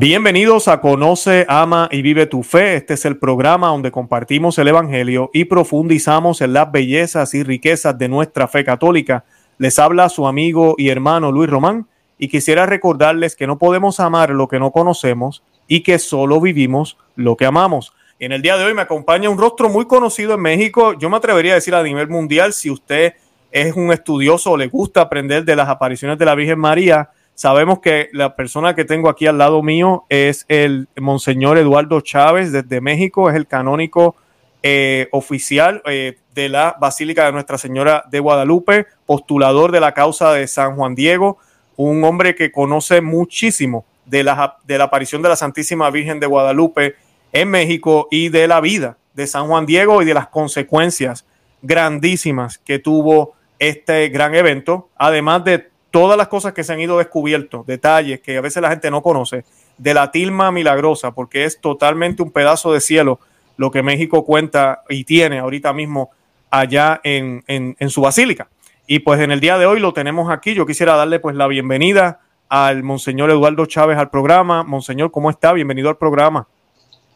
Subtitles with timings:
[0.00, 2.76] Bienvenidos a Conoce, Ama y Vive tu Fe.
[2.76, 7.98] Este es el programa donde compartimos el Evangelio y profundizamos en las bellezas y riquezas
[7.98, 9.24] de nuestra fe católica.
[9.58, 14.30] Les habla su amigo y hermano Luis Román y quisiera recordarles que no podemos amar
[14.30, 17.92] lo que no conocemos y que solo vivimos lo que amamos.
[18.20, 20.92] En el día de hoy me acompaña un rostro muy conocido en México.
[20.96, 23.14] Yo me atrevería a decir a nivel mundial, si usted
[23.50, 27.78] es un estudioso o le gusta aprender de las apariciones de la Virgen María, Sabemos
[27.78, 32.80] que la persona que tengo aquí al lado mío es el Monseñor Eduardo Chávez desde
[32.80, 34.16] México, es el canónico
[34.64, 40.32] eh, oficial eh, de la Basílica de Nuestra Señora de Guadalupe, postulador de la causa
[40.32, 41.38] de San Juan Diego,
[41.76, 46.26] un hombre que conoce muchísimo de la, de la aparición de la Santísima Virgen de
[46.26, 46.96] Guadalupe
[47.32, 51.24] en México y de la vida de San Juan Diego y de las consecuencias
[51.62, 56.96] grandísimas que tuvo este gran evento, además de todas las cosas que se han ido
[56.98, 59.44] descubierto, detalles que a veces la gente no conoce,
[59.78, 63.18] de la tilma milagrosa, porque es totalmente un pedazo de cielo
[63.56, 66.10] lo que México cuenta y tiene ahorita mismo
[66.52, 68.48] allá en, en, su basílica.
[68.86, 70.54] Y pues en el día de hoy lo tenemos aquí.
[70.54, 74.62] Yo quisiera darle pues la bienvenida al Monseñor Eduardo Chávez al programa.
[74.62, 75.52] Monseñor, ¿cómo está?
[75.52, 76.46] Bienvenido al programa.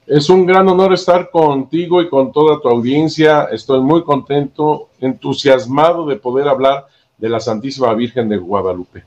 [0.09, 3.45] Es un gran honor estar contigo y con toda tu audiencia.
[3.45, 6.87] Estoy muy contento, entusiasmado de poder hablar
[7.23, 9.05] de la Santísima Virgen de Guadalupe.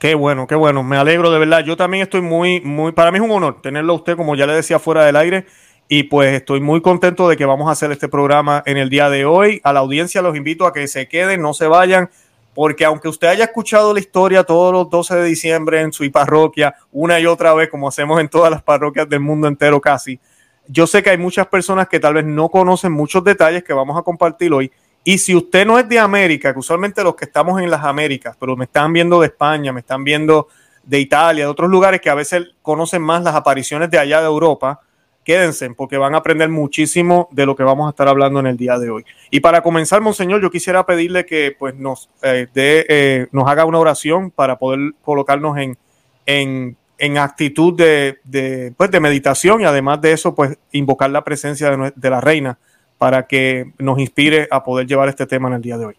[0.00, 0.82] Qué bueno, qué bueno.
[0.82, 1.64] Me alegro de verdad.
[1.64, 4.48] Yo también estoy muy, muy, para mí es un honor tenerlo a usted, como ya
[4.48, 5.46] le decía, fuera del aire.
[5.86, 9.08] Y pues estoy muy contento de que vamos a hacer este programa en el día
[9.10, 9.60] de hoy.
[9.62, 12.10] A la audiencia los invito a que se queden, no se vayan,
[12.52, 16.74] porque aunque usted haya escuchado la historia todos los 12 de diciembre en su parroquia,
[16.90, 20.18] una y otra vez, como hacemos en todas las parroquias del mundo entero casi,
[20.66, 23.96] yo sé que hay muchas personas que tal vez no conocen muchos detalles que vamos
[23.96, 24.72] a compartir hoy
[25.04, 28.36] y si usted no es de América, que usualmente los que estamos en las Américas,
[28.38, 30.48] pero me están viendo de España, me están viendo
[30.84, 34.26] de Italia, de otros lugares que a veces conocen más las apariciones de allá de
[34.26, 34.80] Europa,
[35.24, 38.56] quédense porque van a aprender muchísimo de lo que vamos a estar hablando en el
[38.56, 39.04] día de hoy.
[39.30, 43.78] Y para comenzar, Monseñor, yo quisiera pedirle que pues, nos, eh, eh, nos haga una
[43.78, 45.78] oración para poder colocarnos en,
[46.26, 51.24] en, en actitud de, de, pues, de meditación y además de eso, pues invocar la
[51.24, 52.58] presencia de, de la Reina
[53.02, 55.94] para que nos inspire a poder llevar este tema en el día de hoy.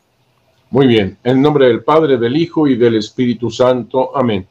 [0.69, 4.15] Muy bien, en nombre del Padre, del Hijo y del Espíritu Santo.
[4.15, 4.47] Amén.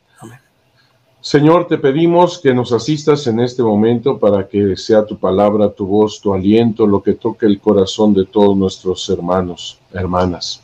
[1.22, 5.86] Señor, te pedimos que nos asistas en este momento para que sea tu palabra, tu
[5.86, 10.62] voz, tu aliento, lo que toque el corazón de todos nuestros hermanos, hermanas.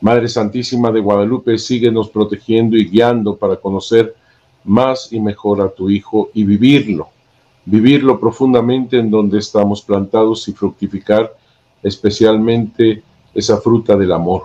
[0.00, 4.16] Madre Santísima de Guadalupe, síguenos protegiendo y guiando para conocer
[4.64, 7.10] más y mejor a tu Hijo y vivirlo
[7.70, 11.36] vivirlo profundamente en donde estamos plantados y fructificar
[11.84, 14.42] especialmente esa fruta del amor,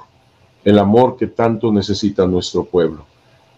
[0.64, 3.04] el amor que tanto necesita nuestro pueblo.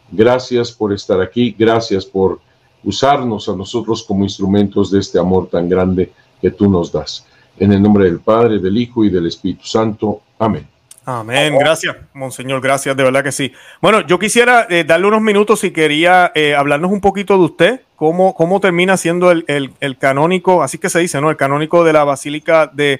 [0.09, 2.39] Gracias por estar aquí, gracias por
[2.81, 7.25] usarnos a nosotros como instrumentos de este amor tan grande que tú nos das.
[7.59, 10.21] En el nombre del Padre, del Hijo y del Espíritu Santo.
[10.39, 10.76] Amén.
[11.09, 13.53] Amén, gracias, Monseñor, gracias, de verdad que sí.
[13.81, 17.81] Bueno, yo quisiera eh, darle unos minutos si quería eh, hablarnos un poquito de usted,
[17.95, 21.29] cómo, cómo termina siendo el, canónico, así que se dice, ¿no?
[21.29, 22.99] El canónico de la Basílica de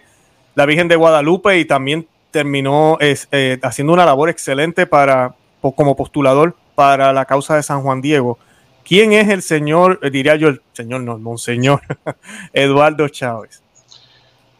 [0.55, 6.55] la Virgen de Guadalupe y también terminó eh, haciendo una labor excelente para, como postulador
[6.75, 8.39] para la causa de San Juan Diego.
[8.85, 11.81] ¿Quién es el señor, diría yo, el señor, no, el Monseñor
[12.53, 13.61] Eduardo Chávez?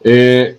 [0.04, 0.58] Eh,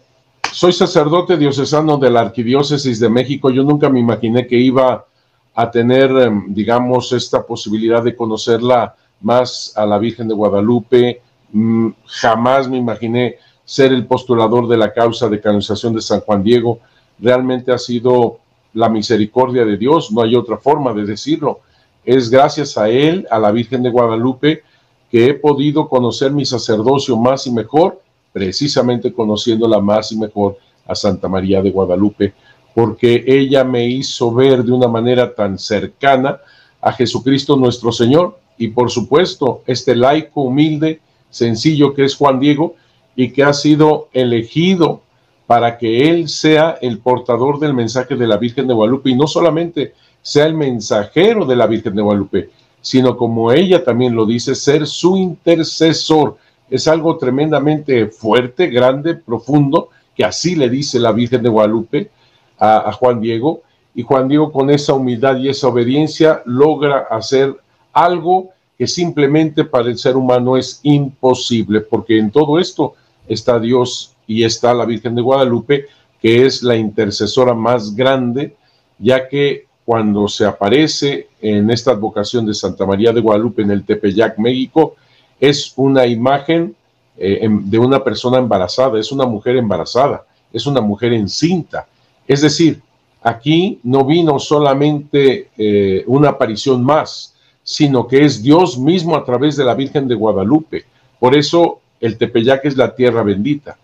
[0.51, 3.49] soy sacerdote diocesano de la Arquidiócesis de México.
[3.49, 5.05] Yo nunca me imaginé que iba
[5.53, 11.21] a tener, em, digamos, esta posibilidad de conocerla más a la Virgen de Guadalupe.
[11.51, 16.43] Mm, jamás me imaginé ser el postulador de la causa de canonización de San Juan
[16.43, 16.79] Diego.
[17.19, 18.39] Realmente ha sido
[18.73, 21.59] la misericordia de Dios, no hay otra forma de decirlo.
[22.05, 24.63] Es gracias a Él, a la Virgen de Guadalupe,
[25.11, 28.01] que he podido conocer mi sacerdocio más y mejor
[28.31, 32.33] precisamente conociéndola más y mejor a Santa María de Guadalupe,
[32.73, 36.39] porque ella me hizo ver de una manera tan cercana
[36.81, 42.75] a Jesucristo nuestro Señor y por supuesto este laico humilde, sencillo que es Juan Diego
[43.15, 45.01] y que ha sido elegido
[45.45, 49.27] para que él sea el portador del mensaje de la Virgen de Guadalupe y no
[49.27, 52.49] solamente sea el mensajero de la Virgen de Guadalupe,
[52.81, 56.37] sino como ella también lo dice, ser su intercesor
[56.69, 62.11] es algo tremendamente fuerte, grande, profundo, que así le dice la Virgen de Guadalupe
[62.59, 63.61] a, Juan Diego,
[63.95, 67.55] y Juan Diego con esa humildad y esa obediencia logra hacer
[67.93, 72.95] algo que simplemente para el ser humano es imposible, porque en todo esto
[73.27, 75.85] está Dios y está la Virgen de Guadalupe,
[76.21, 78.55] que es la intercesora más grande,
[78.97, 83.83] ya que cuando se aparece en esta advocación de Santa María de Guadalupe en el
[83.83, 84.95] Tepeyac, México,
[85.39, 86.75] es una imagen
[87.17, 91.87] eh, em, de una persona embarazada, es una mujer embarazada, es una mujer encinta.
[92.27, 92.81] Es decir,
[93.21, 99.55] aquí no vino solamente eh, una aparición más, sino que es Dios mismo a través
[99.55, 100.85] de la Virgen de Guadalupe.
[101.19, 103.77] Por eso el Tepeyac es la tierra bendita.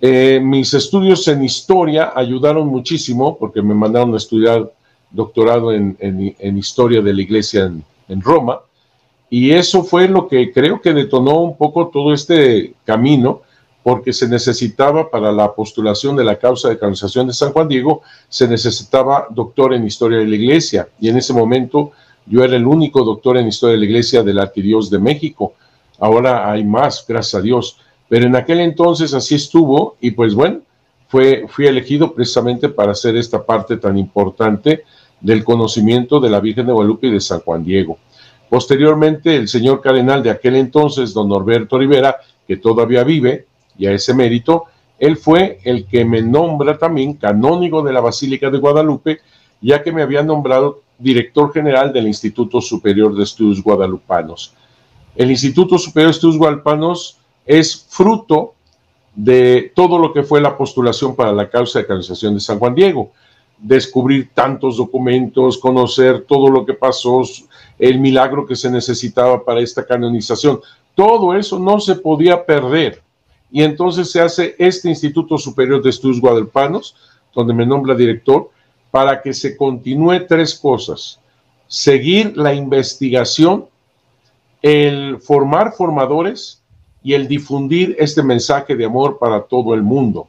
[0.00, 4.72] Eh, mis estudios en historia ayudaron muchísimo porque me mandaron a estudiar
[5.10, 7.70] doctorado en, historia de la iglesia
[8.08, 8.60] en, Roma
[9.30, 13.42] y eso fue lo que creo que detonó un poco todo este camino
[13.82, 18.02] porque se necesitaba para la postulación de la causa de canonización de San Juan Diego,
[18.28, 21.92] se necesitaba doctor en historia de la iglesia y en ese momento
[22.26, 25.54] yo era el único doctor en historia de la iglesia del Arquidios de México.
[25.98, 27.78] Ahora hay más, gracias a Dios.
[28.08, 30.60] Pero en aquel entonces así estuvo y pues bueno,
[31.08, 34.84] fue, fui elegido precisamente para hacer esta parte tan importante
[35.20, 37.98] del conocimiento de la Virgen de Guadalupe y de San Juan Diego.
[38.50, 42.16] Posteriormente, el señor cardenal de aquel entonces, don Norberto Rivera,
[42.48, 43.46] que todavía vive,
[43.78, 44.64] y a ese mérito,
[44.98, 49.20] él fue el que me nombra también canónigo de la Basílica de Guadalupe,
[49.60, 54.52] ya que me había nombrado director general del Instituto Superior de Estudios Guadalupanos.
[55.14, 58.54] El Instituto Superior de Estudios Guadalupanos es fruto
[59.14, 62.74] de todo lo que fue la postulación para la causa de canonización de San Juan
[62.74, 63.12] Diego.
[63.58, 67.22] Descubrir tantos documentos, conocer todo lo que pasó,
[67.80, 70.60] el milagro que se necesitaba para esta canonización.
[70.94, 73.02] Todo eso no se podía perder.
[73.50, 76.94] Y entonces se hace este Instituto Superior de Estudios Guadalupanos,
[77.34, 78.50] donde me nombra director,
[78.90, 81.18] para que se continúe tres cosas.
[81.66, 83.66] Seguir la investigación,
[84.62, 86.60] el formar formadores,
[87.02, 90.28] y el difundir este mensaje de amor para todo el mundo.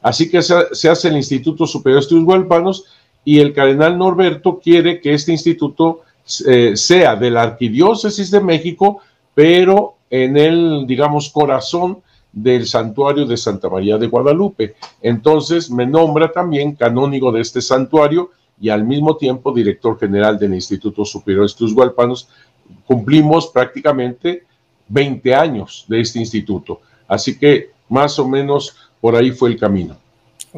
[0.00, 2.84] Así que se, hace el Instituto Superior de Estudios Guadalupanos
[3.24, 6.02] y el cardenal Norberto quiere que este instituto
[6.46, 9.00] eh, sea de la Arquidiócesis de México,
[9.34, 12.02] pero en el, digamos, corazón
[12.32, 14.74] del santuario de Santa María de Guadalupe.
[15.02, 18.30] Entonces me nombra también canónigo de este santuario
[18.60, 22.28] y al mismo tiempo director general del Instituto Superior de Estudios Guadalupanos.
[22.86, 24.44] Cumplimos prácticamente
[24.88, 26.80] 20 años de este instituto.
[27.06, 29.96] Así que más o menos por ahí fue el camino.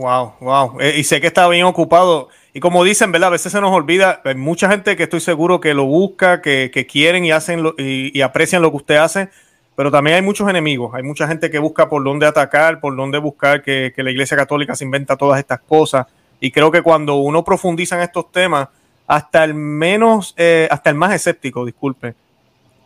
[0.00, 0.80] Wow, wow.
[0.80, 2.30] Eh, y sé que está bien ocupado.
[2.54, 3.28] Y como dicen, ¿verdad?
[3.28, 6.86] A veces se nos olvida, hay mucha gente que estoy seguro que lo busca, que,
[6.90, 9.28] quieren y hacen y, aprecian lo que usted hace,
[9.76, 10.94] pero también hay muchos enemigos.
[10.94, 14.74] Hay mucha gente que busca por dónde atacar, por dónde buscar que, la Iglesia Católica
[14.74, 16.06] se inventa todas estas cosas.
[16.40, 18.68] Y creo que cuando uno profundiza en estos temas,
[19.06, 22.14] hasta el menos, eh, hasta el más escéptico, disculpe,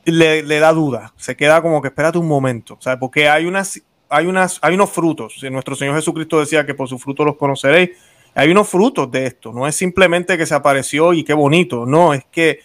[0.04, 2.98] le, da duda, se queda como que espérate un momento, ¿sabes?
[2.98, 3.80] Porque hay unas,
[4.14, 4.26] hay
[4.62, 5.42] hay unos frutos.
[5.50, 7.90] Nuestro Señor Jesucristo decía que por sus frutos los conoceréis.
[8.34, 9.52] Hay unos frutos de esto.
[9.52, 11.86] No es simplemente que se apareció y qué bonito.
[11.86, 12.60] No, es que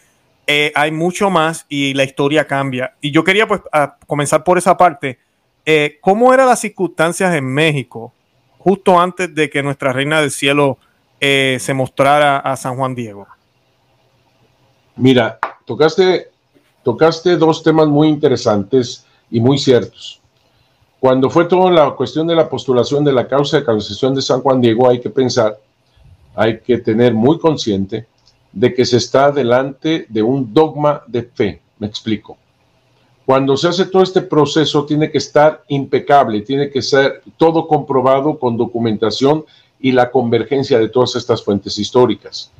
[0.47, 2.93] eh, hay mucho más y la historia cambia.
[3.01, 3.61] Y yo quería pues
[4.07, 5.19] comenzar por esa parte.
[5.65, 8.13] Eh, ¿Cómo eran las circunstancias en México
[8.57, 10.77] justo antes de que nuestra Reina del Cielo
[11.19, 13.27] eh, se mostrara a San Juan Diego?
[14.95, 16.31] Mira, tocaste
[16.83, 20.18] tocaste dos temas muy interesantes y muy ciertos.
[20.99, 24.41] Cuando fue toda la cuestión de la postulación de la causa de canonización de San
[24.41, 25.57] Juan Diego, hay que pensar,
[26.35, 28.07] hay que tener muy consciente
[28.51, 31.61] de que se está delante de un dogma de fe.
[31.77, 32.37] Me explico.
[33.25, 38.37] Cuando se hace todo este proceso, tiene que estar impecable, tiene que ser todo comprobado
[38.37, 39.45] con documentación
[39.79, 42.51] y la convergencia de todas estas fuentes históricas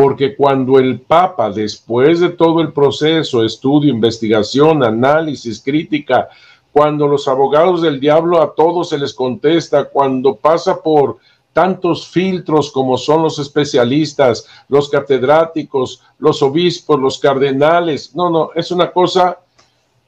[0.00, 6.30] porque cuando el Papa, después de todo el proceso, estudio, investigación, análisis, crítica,
[6.72, 11.18] cuando los abogados del diablo a todos se les contesta, cuando pasa por
[11.52, 18.70] tantos filtros como son los especialistas, los catedráticos, los obispos, los cardenales, no, no, es
[18.70, 19.38] una cosa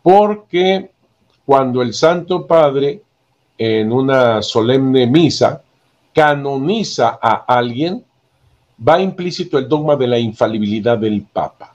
[0.03, 0.91] porque
[1.45, 3.03] cuando el Santo Padre
[3.59, 5.63] en una solemne misa
[6.15, 8.05] canoniza a alguien,
[8.87, 11.72] va implícito el dogma de la infalibilidad del Papa.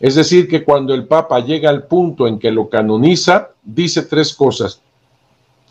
[0.00, 4.34] Es decir, que cuando el Papa llega al punto en que lo canoniza, dice tres
[4.34, 4.80] cosas.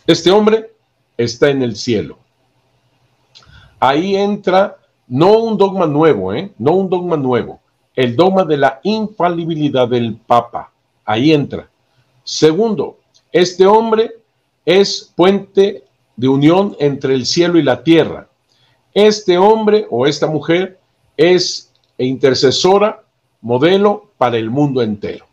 [0.06, 0.72] Este hombre
[1.18, 2.18] está en el cielo.
[3.80, 6.52] Ahí entra no un dogma nuevo, ¿eh?
[6.58, 7.62] no un dogma nuevo,
[7.96, 10.72] el dogma de la infalibilidad del Papa.
[11.06, 11.70] Ahí entra.
[12.24, 12.98] Segundo,
[13.32, 14.18] este hombre
[14.66, 15.86] es puente
[16.18, 18.28] de unión entre el cielo y la tierra.
[18.94, 20.80] Este hombre o esta mujer
[21.16, 23.04] es intercesora,
[23.42, 25.26] modelo para el mundo entero.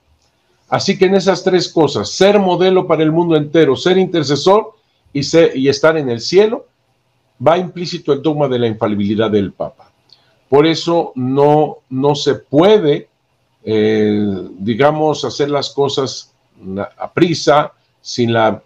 [0.69, 4.73] Así que en esas tres cosas, ser modelo para el mundo entero, ser intercesor
[5.13, 6.67] y, estar en el cielo,
[7.47, 9.91] va implícito el dogma de la infalibilidad del Papa.
[10.49, 13.09] Por eso no, no se puede,
[13.65, 16.33] eh, digamos, hacer las cosas
[17.13, 18.63] prisa, sin la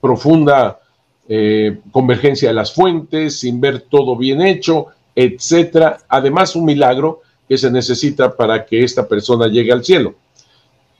[0.00, 0.80] profunda
[1.28, 5.98] eh, convergencia de las fuentes, sin ver todo bien hecho, etcétera.
[6.08, 10.14] Además, un milagro que se necesita para que esta persona llegue al cielo.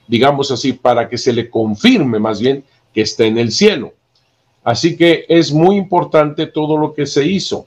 [0.07, 3.93] Digamos así, para que se le confirme más bien que está en el cielo.
[4.63, 7.65] Así que es muy importante todo lo que se hizo.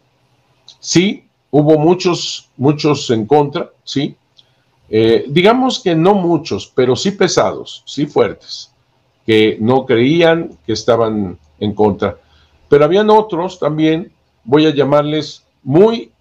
[0.78, 4.14] Sí, hubo muchos, muchos en contra, sí.
[4.88, 8.70] Eh, digamos que no muchos, pero sí pesados, sí fuertes,
[9.26, 12.18] que no creían que estaban en contra.
[12.68, 14.12] Pero habían otros también,
[14.44, 16.12] voy a llamarles muy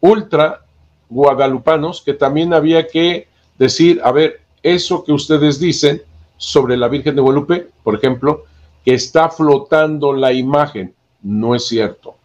[0.00, 0.64] ultra
[1.08, 6.02] guadalupanos, que también había que decir, a ver, eso que ustedes dicen
[6.36, 8.44] sobre la Virgen de Guadalupe, por ejemplo,
[8.84, 12.16] que está flotando la imagen, no es cierto.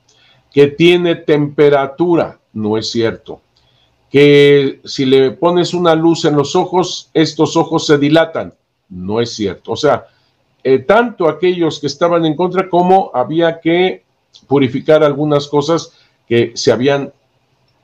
[0.52, 3.42] Que tiene temperatura, no es cierto.
[4.10, 8.54] Que si le pones una luz en los ojos, estos ojos se dilatan,
[8.90, 9.72] no es cierto.
[9.72, 10.06] O sea,
[10.64, 14.04] eh, tanto aquellos que estaban en contra como había que
[14.48, 15.94] purificar algunas cosas
[16.28, 17.12] que se habían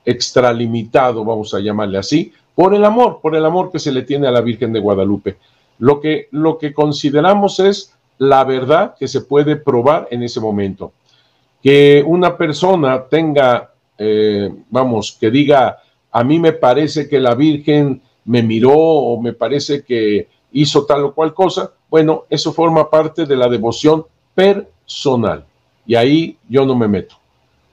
[0.04, 4.26] extralimitado, vamos a llamarle así, por el amor, por el amor que se le tiene
[4.26, 5.36] a la Virgen de Guadalupe.
[5.78, 10.92] Lo que, lo que consideramos es la verdad que se puede probar en ese momento.
[11.62, 15.78] Que una persona tenga, eh, vamos, que diga,
[16.12, 21.04] a mí me parece que la Virgen me miró o me parece que hizo tal
[21.04, 24.04] o cual cosa, bueno, eso forma parte de la devoción
[24.34, 25.44] personal.
[25.86, 27.16] Y ahí yo no me meto,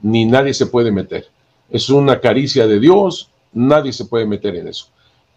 [0.02, 1.28] ni nadie se puede meter.
[1.70, 4.88] Es una caricia de Dios, nadie se puede meter en eso.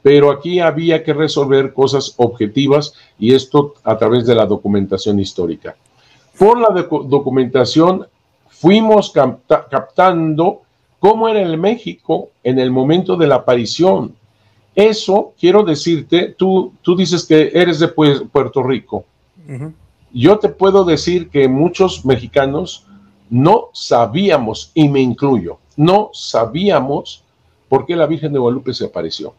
[0.03, 5.77] Pero aquí había que resolver cosas objetivas y esto a través de la documentación histórica.
[6.39, 8.07] Por la documentación
[8.49, 10.63] fuimos captando
[10.99, 14.15] cómo era el México en el momento de la aparición,
[14.75, 19.05] eso, quiero decirte, tú, tú dices que eres de Puerto Rico.
[20.13, 22.87] Yo te puedo decir que muchos mexicanos
[23.29, 27.23] no sabíamos, y me incluyo, no sabíamos
[27.69, 29.35] por qué la Virgen de Guadalupe se apareció.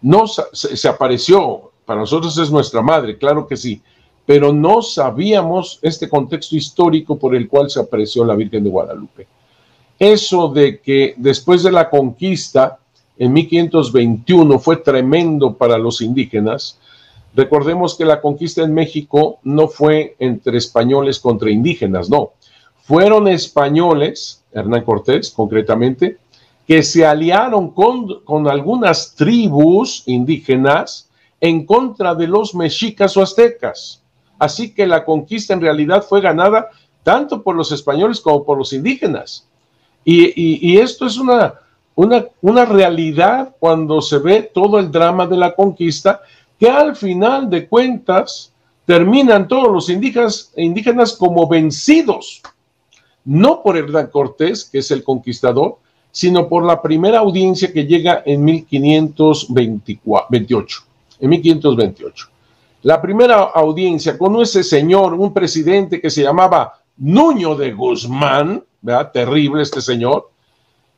[0.00, 3.80] No se, se apareció, para nosotros es nuestra madre, claro que sí,
[4.26, 9.26] pero no sabíamos este contexto histórico por el cual se apareció la Virgen de Guadalupe.
[9.98, 12.78] Eso de que después de la conquista,
[13.18, 16.78] en 1521 fue tremendo para los indígenas.
[17.34, 22.32] Recordemos que la conquista en México no fue entre españoles contra indígenas, no.
[22.82, 26.18] Fueron españoles, Hernán Cortés concretamente,
[26.66, 31.08] que se aliaron con, con algunas tribus indígenas
[31.40, 34.02] en contra de los mexicas o aztecas.
[34.38, 36.70] Así que la conquista en realidad fue ganada
[37.02, 39.46] tanto por los españoles como por los indígenas.
[40.04, 41.54] y esto es una,
[41.94, 46.20] una, realidad cuando se ve todo el drama de la conquista,
[46.58, 48.52] que al final de cuentas
[48.86, 52.42] terminan todos los indígenas, indígenas como vencidos,
[53.24, 55.76] no por Hernán Cortés, que es el conquistador,
[56.10, 60.82] sino por la primera audiencia que llega en 1528,
[61.20, 62.28] en 1528.
[62.82, 68.64] La primera audiencia con ese señor, un presidente que se llamaba Nuño de Guzmán.
[69.12, 70.30] Terrible este señor,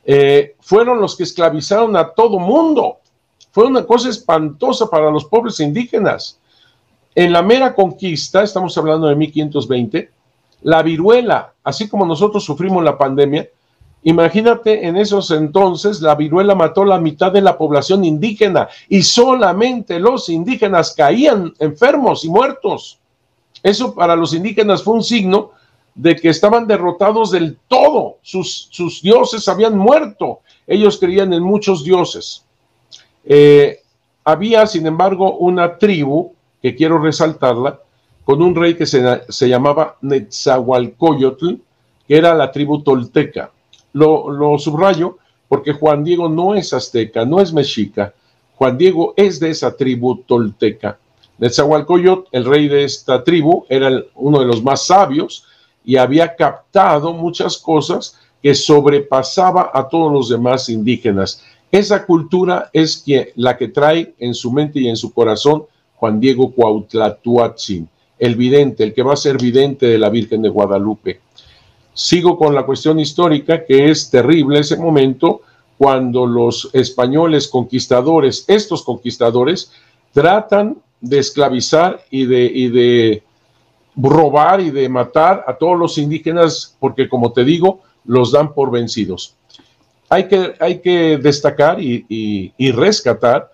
[0.06, 2.96] eh, fueron los que esclavizaron a todo mundo.
[3.52, 6.38] Fue una cosa espantosa para los pobres indígenas.
[7.14, 10.10] En la mera conquista, estamos hablando de 1520,
[10.64, 13.48] la viruela, así como nosotros sufrimos la pandemia,
[14.02, 20.00] imagínate en esos entonces, la viruela mató la mitad de la población indígena y solamente
[20.00, 22.98] los indígenas caían enfermos y muertos.
[23.62, 25.52] Eso para los indígenas fue un signo
[25.94, 31.84] de que estaban derrotados del todo, sus, sus dioses habían muerto, ellos creían en muchos
[31.84, 32.44] dioses.
[33.24, 33.80] Eh,
[34.24, 37.80] había, sin embargo, una tribu, que quiero resaltarla,
[38.24, 41.54] con un rey que se, se llamaba Netzahualcoyotl,
[42.06, 43.50] que era la tribu tolteca.
[43.92, 48.12] Lo, subrayo porque Juan Diego no es azteca, no es mexica.
[48.56, 50.98] Juan Diego es de esa tribu tolteca.
[51.38, 55.44] Netzahualcoyotl, el rey de esta tribu, era uno de los más sabios,
[55.84, 61.42] y había captado muchas cosas que sobrepasaba a todos los demás indígenas.
[61.70, 63.04] Esa cultura es
[63.36, 65.64] la que trae en su mente y en su corazón
[65.96, 70.48] Juan Diego Cuautlatuatzin, el vidente, el que va a ser vidente de la Virgen de
[70.48, 71.20] Guadalupe.
[71.92, 75.42] Sigo con la cuestión histórica, que es terrible ese momento
[75.78, 79.72] cuando los españoles conquistadores, estos conquistadores,
[80.12, 83.22] tratan de esclavizar y de, y de
[83.96, 88.70] robar y de matar a todos los indígenas porque, como te digo, los dan por
[88.70, 89.34] vencidos.
[90.08, 93.50] Hay que, hay que destacar y, rescatar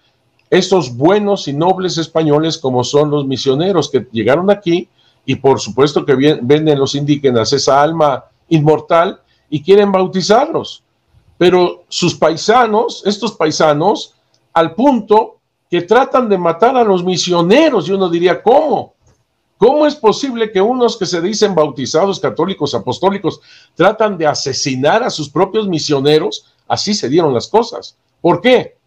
[0.50, 4.88] estos buenos y nobles españoles como son los misioneros que llegaron aquí
[5.24, 10.82] y por supuesto que venden los indígenas esa alma inmortal y quieren bautizarlos.
[11.38, 14.14] Pero sus paisanos, estos paisanos,
[14.52, 15.38] al punto
[15.70, 18.94] que tratan de matar a los misioneros, y uno diría, ¿cómo?
[19.56, 23.40] ¿Cómo es posible que unos que se dicen bautizados católicos apostólicos
[23.74, 26.46] tratan de asesinar a sus propios misioneros?
[26.66, 27.96] Así se dieron las cosas.
[28.20, 28.79] ¿Por qué?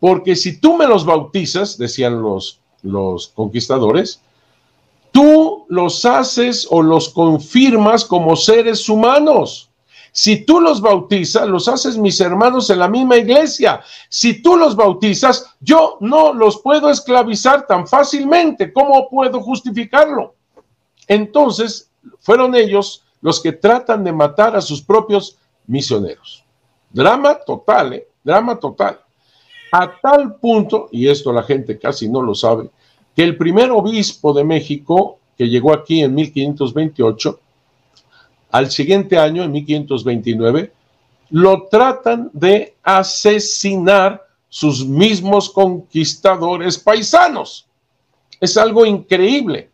[0.00, 4.20] Porque si tú me los bautizas, decían los, los conquistadores,
[5.10, 9.70] tú los haces o los confirmas como seres humanos.
[10.12, 13.82] Si tú los bautizas, los haces mis hermanos en la misma iglesia.
[14.08, 18.72] Si tú los bautizas, yo no los puedo esclavizar tan fácilmente.
[18.72, 20.34] ¿Cómo puedo justificarlo?
[21.06, 25.36] Entonces, fueron ellos los que tratan de matar a sus propios
[25.66, 26.44] misioneros.
[26.90, 28.08] Drama total, ¿eh?
[28.24, 29.00] Drama total.
[29.72, 32.70] A tal punto, y esto la gente casi no lo sabe,
[33.14, 37.40] que el primer obispo de México, que llegó aquí en 1528,
[38.52, 40.72] al siguiente año, en 1529,
[41.30, 47.66] lo tratan de asesinar sus mismos conquistadores paisanos.
[48.40, 49.70] Es algo increíble.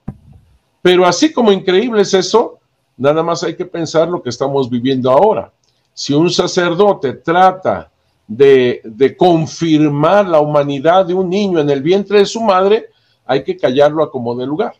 [0.80, 2.58] Pero así como increíble es eso,
[2.96, 5.52] nada más hay que pensar lo que estamos viviendo ahora.
[5.94, 7.91] Si un sacerdote trata
[8.26, 12.86] de, confirmar la humanidad de un niño en el vientre de su madre,
[13.24, 14.74] hay que callarlo a como de lugar.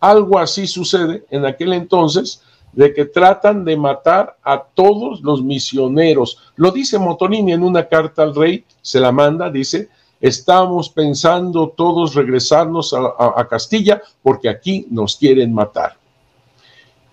[0.00, 2.42] Algo así sucede en aquel entonces
[2.72, 6.38] de que tratan de matar a todos los misioneros.
[6.56, 9.88] Lo dice Motonini en una carta al rey, se la manda, dice,
[10.20, 15.96] estamos pensando todos regresarnos a, Castilla porque aquí nos quieren matar.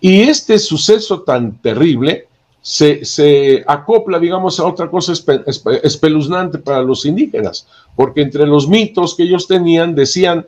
[0.00, 2.28] Y este suceso tan terrible
[2.66, 9.22] se, acopla, digamos, a otra cosa espeluznante para los indígenas, porque entre los mitos que
[9.22, 10.44] ellos tenían decían,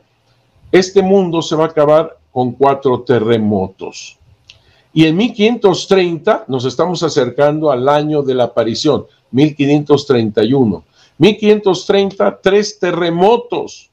[0.73, 4.19] este mundo se va a acabar con cuatro terremotos.
[4.93, 10.83] Y en 1530 nos estamos acercando al año de la aparición, 1531.
[11.19, 13.91] 1530, tres terremotos.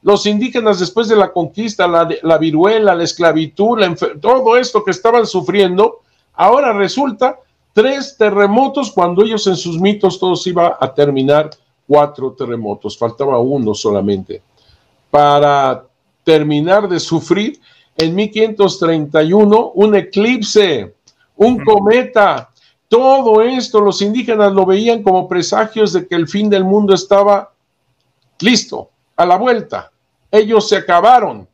[0.00, 3.78] Los indígenas después de la conquista, la, viruela, la esclavitud,
[4.22, 6.00] todo esto que estaban sufriendo,
[6.32, 7.40] ahora resulta
[7.76, 11.50] tres terremotos cuando ellos en sus mitos todos iba a terminar
[11.86, 14.40] cuatro terremotos, faltaba uno solamente.
[15.10, 15.84] Para
[16.24, 17.60] terminar de sufrir,
[17.94, 20.94] en 1531 un eclipse,
[21.36, 22.48] un cometa.
[22.88, 27.52] Todo esto los indígenas lo veían como presagios de que el fin del mundo estaba
[28.40, 29.92] listo, a la vuelta.
[30.30, 31.46] Ellos se acabaron.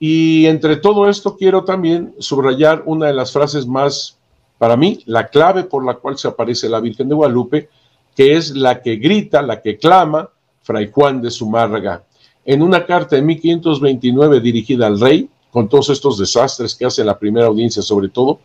[0.00, 4.18] Y entre todo esto quiero también subrayar una de las frases más,
[4.60, 7.70] para mí, la clave por la cual se aparece la Virgen de Guadalupe,
[8.14, 10.28] que es la que grita, la que clama,
[10.60, 12.04] Fray Juan de Zumárraga.
[12.44, 17.18] En una carta de 1529 dirigida al rey, con todos estos desastres que hace la
[17.18, 18.40] primera audiencia sobre todo,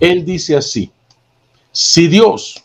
[0.00, 0.90] él dice así,
[1.70, 2.64] si Dios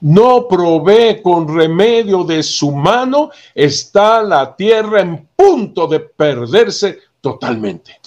[0.00, 8.00] no provee con remedio de su mano, está la tierra en punto de perderse totalmente.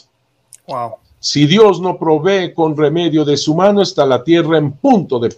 [0.66, 1.03] Wow.
[1.24, 5.34] Si Dios no provee con remedio de su mano, está la tierra en punto de,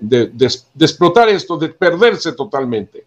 [0.00, 0.32] de,
[0.80, 3.04] explotar esto, de perderse totalmente.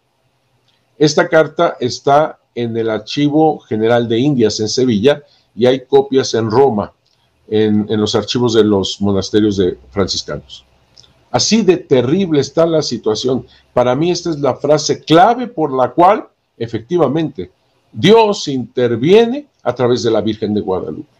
[0.96, 5.20] Esta carta está en el Archivo General de Indias en Sevilla
[5.56, 6.92] y hay copias en Roma,
[7.48, 10.64] en, los archivos de los monasterios de franciscanos.
[11.32, 13.44] Así de terrible está la situación.
[13.74, 17.50] Para mí esta es la frase clave por la cual efectivamente
[17.90, 21.16] Dios interviene a través de la Virgen de Guadalupe.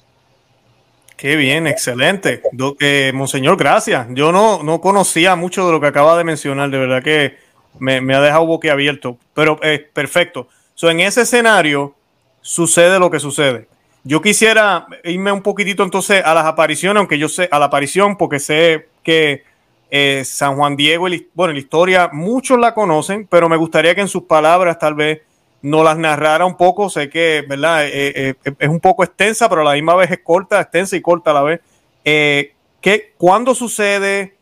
[1.16, 2.42] Qué bien, excelente.
[2.78, 4.06] Eh, Monseñor, gracias.
[4.10, 7.36] Yo no, no conocía mucho de lo que acaba de mencionar, de verdad que
[7.78, 10.48] me, ha dejado boquiabierto, pero es eh, perfecto.
[10.74, 11.94] So, en ese escenario
[12.42, 13.66] sucede lo que sucede.
[14.04, 18.16] Yo quisiera irme un poquitito entonces a las apariciones, aunque yo sé a la aparición,
[18.16, 19.42] porque sé que
[19.90, 24.08] eh, San Juan Diego, bueno, la historia muchos la conocen, pero me gustaría que en
[24.08, 25.22] sus palabras tal vez
[25.66, 26.88] nos las narrara un poco.
[26.88, 27.86] Sé que, ¿verdad?
[27.86, 31.32] Eh, eh, es un poco extensa, pero la misma vez es corta, extensa y corta
[31.32, 31.60] a la vez.
[32.04, 34.36] ¿qué, ¿Cuándo sucede?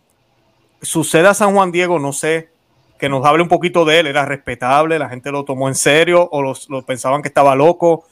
[0.82, 1.98] ¿Sucede a San Juan Diego?
[1.98, 2.50] No sé.
[2.98, 4.06] Que nos hable un poquito de él.
[4.06, 4.98] ¿Era respetable?
[4.98, 6.28] ¿La gente lo tomó en serio?
[6.30, 8.04] ¿O los, pensaban que estaba loco?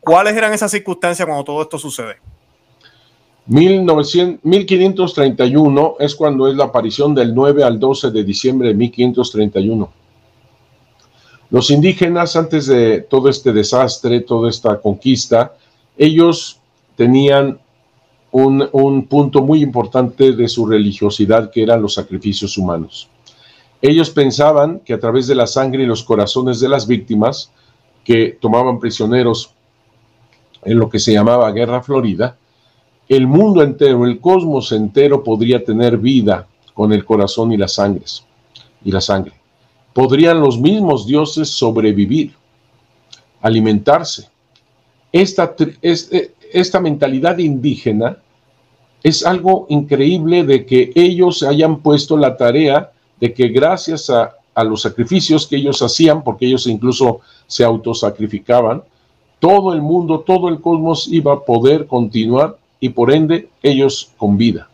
[0.00, 2.16] ¿Cuáles eran esas circunstancias cuando todo esto sucede?
[3.46, 10.01] 1531 es cuando es la aparición del 9 al 12 de diciembre de 1531.
[11.52, 15.54] Los indígenas, antes de todo este desastre, toda esta conquista,
[15.98, 16.58] ellos
[16.96, 17.60] tenían
[18.30, 23.06] un, punto muy importante de su religiosidad, que eran los sacrificios humanos.
[23.82, 27.50] Ellos pensaban que a través de la sangre y los corazones de las víctimas
[28.02, 29.50] que tomaban prisioneros
[30.64, 32.34] en lo que se llamaba Guerra Florida,
[33.10, 38.24] el mundo entero, el cosmos entero podría tener vida con el corazón y las sangres
[38.82, 39.41] y la sangre.
[39.92, 42.34] Podrían los mismos dioses sobrevivir,
[43.40, 44.28] alimentarse.
[45.12, 48.16] Esta, eh, esta mentalidad indígena
[49.02, 54.64] es algo increíble de que ellos hayan puesto la tarea de que gracias a, a
[54.64, 58.82] los sacrificios que ellos hacían, porque ellos incluso se autosacrificaban,
[59.38, 64.36] todo el mundo, todo el cosmos iba a poder continuar y por ende ellos con
[64.36, 64.68] vida.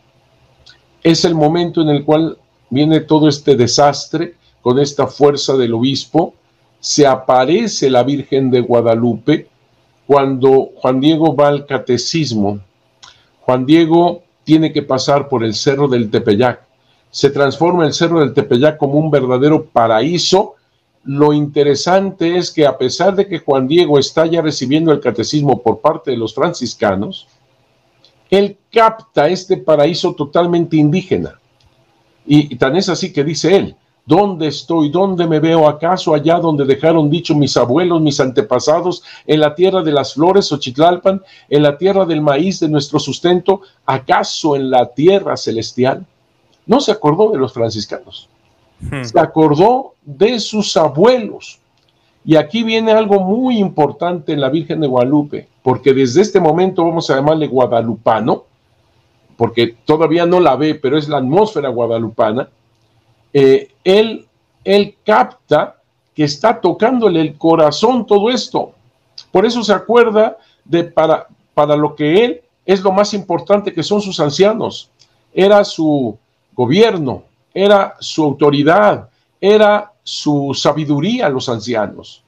[1.01, 2.37] Es el momento en el cual
[2.69, 6.33] viene todo este desastre con esta fuerza del obispo,
[6.79, 9.47] se aparece la Virgen de Guadalupe
[10.07, 12.59] cuando Juan Diego va al catecismo.
[13.41, 16.61] Juan Diego tiene que pasar por el cerro del Tepeyac.
[17.11, 20.55] Se transforma el cerro del Tepeyac como un verdadero paraíso.
[21.03, 25.61] Lo interesante es que a pesar de que Juan Diego está ya recibiendo el catecismo
[25.61, 27.27] por parte de los franciscanos,
[28.29, 31.39] él capta este paraíso totalmente indígena.
[32.25, 34.89] Y, tan es así que dice él, ¿Dónde estoy?
[34.89, 35.67] ¿Dónde me veo?
[35.67, 40.51] ¿Acaso allá donde dejaron dicho mis abuelos, mis antepasados, en la tierra de las flores,
[40.51, 43.61] Ochitlalpan, en la tierra del maíz de nuestro sustento?
[43.85, 46.05] ¿Acaso en la tierra celestial?
[46.65, 48.29] No se acordó de los franciscanos,
[48.81, 49.03] hmm.
[49.03, 51.59] se acordó de sus abuelos.
[52.25, 56.83] Y aquí viene algo muy importante en la Virgen de Guadalupe, porque desde este momento
[56.83, 58.45] vamos a llamarle guadalupano,
[59.37, 62.49] porque todavía no la ve, pero es la atmósfera guadalupana
[63.33, 64.27] eh, él,
[64.63, 65.77] él capta
[66.13, 68.73] que está tocándole el corazón todo esto.
[69.31, 73.83] Por eso se acuerda de para, para lo que él es lo más importante que
[73.83, 74.89] son sus ancianos.
[75.33, 76.17] Era su
[76.53, 82.23] gobierno, era su autoridad, era su sabiduría los ancianos.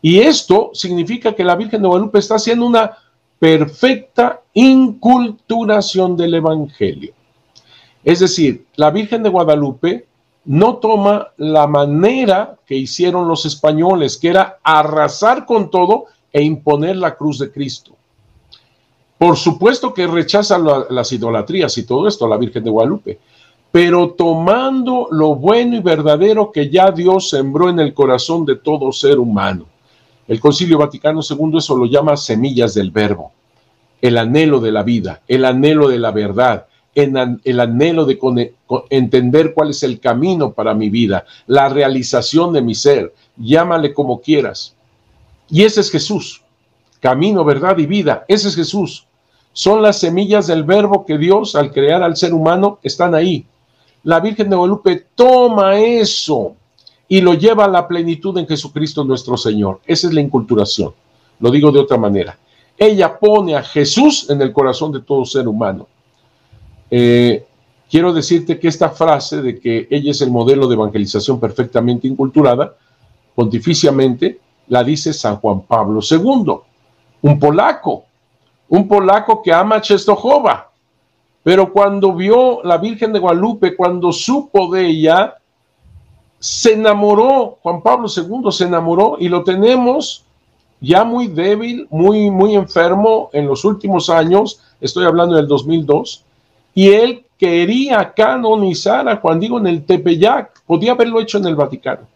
[0.00, 2.96] Y esto significa que la Virgen de Guadalupe está haciendo una
[3.38, 7.12] perfecta inculturación del Evangelio.
[8.04, 10.06] Es decir, la Virgen de Guadalupe
[10.48, 16.96] no toma la manera que hicieron los españoles, que era arrasar con todo e imponer
[16.96, 17.92] la cruz de Cristo.
[19.18, 20.58] Por supuesto que rechaza
[20.88, 23.18] las idolatrías y todo esto, la Virgen de Guadalupe,
[23.70, 28.90] pero tomando lo bueno y verdadero que ya Dios sembró en el corazón de todo
[28.90, 29.66] ser humano.
[30.26, 33.32] El Concilio Vaticano II eso lo llama semillas del verbo,
[34.00, 36.67] el anhelo de la vida, el anhelo de la verdad,
[36.98, 38.18] en el anhelo de
[38.90, 44.20] entender cuál es el camino para mi vida, la realización de mi ser, llámale como
[44.20, 44.74] quieras.
[45.48, 46.42] Y ese es Jesús,
[46.98, 49.06] camino, verdad y vida, ese es Jesús.
[49.52, 53.46] Son las semillas del verbo que Dios al crear al ser humano están ahí.
[54.02, 56.56] La Virgen de Guadalupe toma eso
[57.06, 59.80] y lo lleva a la plenitud en Jesucristo nuestro Señor.
[59.86, 60.92] Esa es la inculturación.
[61.38, 62.36] Lo digo de otra manera.
[62.76, 65.86] Ella pone a Jesús en el corazón de todo ser humano
[66.90, 67.46] eh,
[67.90, 72.74] quiero decirte que esta frase de que ella es el modelo de evangelización perfectamente inculturada,
[73.34, 76.54] pontificiamente, la dice San Juan Pablo II,
[77.22, 78.04] un polaco,
[78.68, 80.70] un polaco que ama a Czestochowa,
[81.42, 85.34] pero cuando vio la Virgen de Guadalupe, cuando supo de ella,
[86.38, 90.24] se enamoró, Juan Pablo II se enamoró y lo tenemos
[90.80, 96.24] ya muy débil, muy, muy enfermo en los últimos años, estoy hablando del 2002,
[96.74, 101.54] y él quería canonizar a Juan Diego en el Tepeyac, podía haberlo hecho en el
[101.54, 102.06] Vaticano.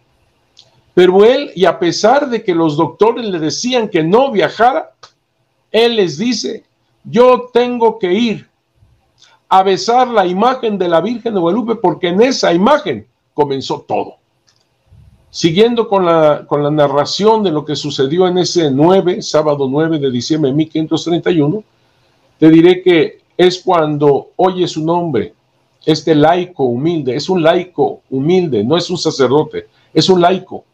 [0.94, 4.92] Pero él, y a pesar de que los doctores le decían que no viajara,
[5.70, 6.64] él les dice,
[7.04, 8.48] yo tengo que ir
[9.48, 14.16] a besar la imagen de la Virgen de Guadalupe porque en esa imagen comenzó todo.
[15.30, 19.98] Siguiendo con la, con la narración de lo que sucedió en ese 9, sábado 9
[19.98, 21.64] de diciembre de 1531,
[22.38, 25.34] te diré que es cuando oye su nombre,
[25.84, 30.64] este laico humilde, es un laico humilde, no es un sacerdote, es un laico.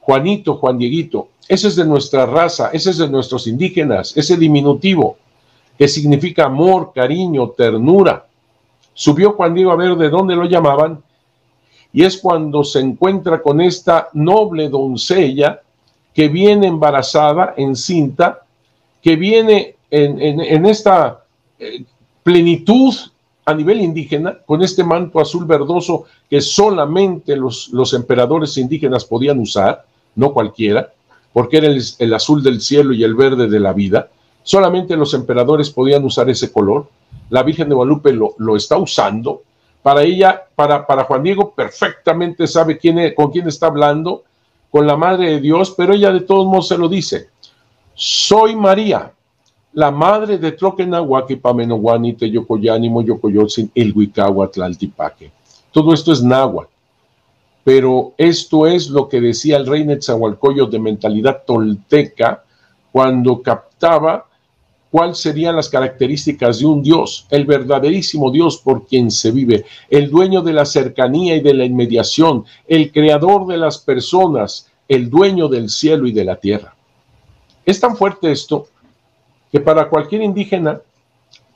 [0.00, 5.16] Juanito, Juan Dieguito, ese es de nuestra raza, ese es de nuestros indígenas, ese diminutivo
[5.78, 8.26] que significa amor, cariño, ternura.
[8.92, 11.02] Subió Juan Diego a ver de dónde lo llamaban
[11.92, 15.60] y es cuando se encuentra con esta noble doncella
[16.12, 18.42] que viene embarazada, encinta,
[19.02, 21.24] que viene en, esta
[21.58, 21.84] eh,
[22.24, 22.94] plenitud
[23.44, 29.38] a nivel indígena, con este manto azul verdoso que solamente los, los emperadores indígenas podían
[29.38, 29.84] usar,
[30.16, 30.92] no cualquiera,
[31.32, 34.08] porque era el, azul del cielo y el verde de la vida,
[34.42, 36.88] solamente los emperadores podían usar ese color.
[37.28, 39.42] La Virgen de Guadalupe lo, lo está usando
[39.82, 44.24] Para ella, para, para Juan Diego, perfectamente sabe quién con quién está hablando,
[44.70, 47.28] con la Madre de Dios, pero ella de todos modos se lo dice.
[47.94, 49.12] Soy María,
[49.74, 53.92] la madre de Troquenahuaque, Pamenoguani, Teyocoyani, Moyocoyotzin, el
[54.52, 55.30] Tlaltipaque.
[55.72, 56.72] Todo esto es náhuatl.
[57.64, 62.44] Pero esto es lo que decía el rey Netzahualcoyo de mentalidad tolteca
[62.92, 64.26] cuando captaba
[64.90, 70.08] cuáles serían las características de un Dios, el verdaderísimo Dios por quien se vive, el
[70.10, 75.48] dueño de la cercanía y de la inmediación, el creador de las personas, el dueño
[75.48, 76.76] del cielo y de la tierra.
[77.64, 78.68] Es tan fuerte esto
[79.54, 80.80] que para cualquier indígena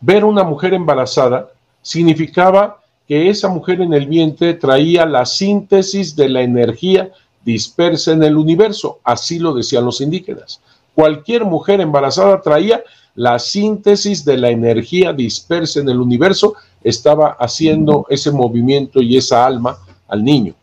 [0.00, 1.48] ver una mujer embarazada
[1.82, 7.10] significaba que esa mujer en el vientre traía la síntesis de la energía
[7.44, 10.60] dispersa en el universo, así lo decían los indígenas.
[10.94, 12.84] Cualquier mujer embarazada traía
[13.16, 19.44] la síntesis de la energía dispersa en el universo, estaba haciendo ese movimiento y esa
[19.44, 20.54] alma al niño.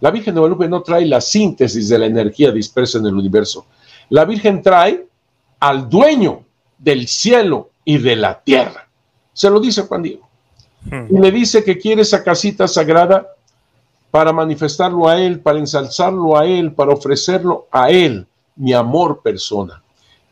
[0.00, 3.66] La Virgen de Guadalupe no trae la síntesis de la energía dispersa en el universo.
[4.08, 5.06] La Virgen trae
[5.60, 6.45] al dueño
[6.78, 8.88] del cielo y de la tierra.
[9.32, 10.28] Se lo dice Juan Diego.
[10.84, 11.14] Hmm.
[11.14, 13.26] Y le dice que quiere esa casita sagrada
[14.10, 19.82] para manifestarlo a Él, para ensalzarlo a Él, para ofrecerlo a Él, mi amor persona.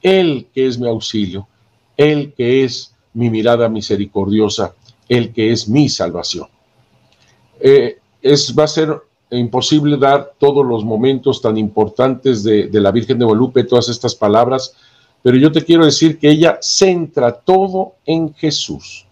[0.01, 1.49] Él que es mi auxilio,
[1.97, 4.75] Él que es mi mirada misericordiosa,
[5.09, 6.49] Él que es mi salvación.
[7.61, 12.91] Eh, es, va a ser imposible dar todos los momentos tan importantes de, de la
[12.91, 14.75] Virgen de Guadalupe, todas estas palabras,
[15.25, 19.07] pero yo te quiero decir que ella centra todo en Jesús.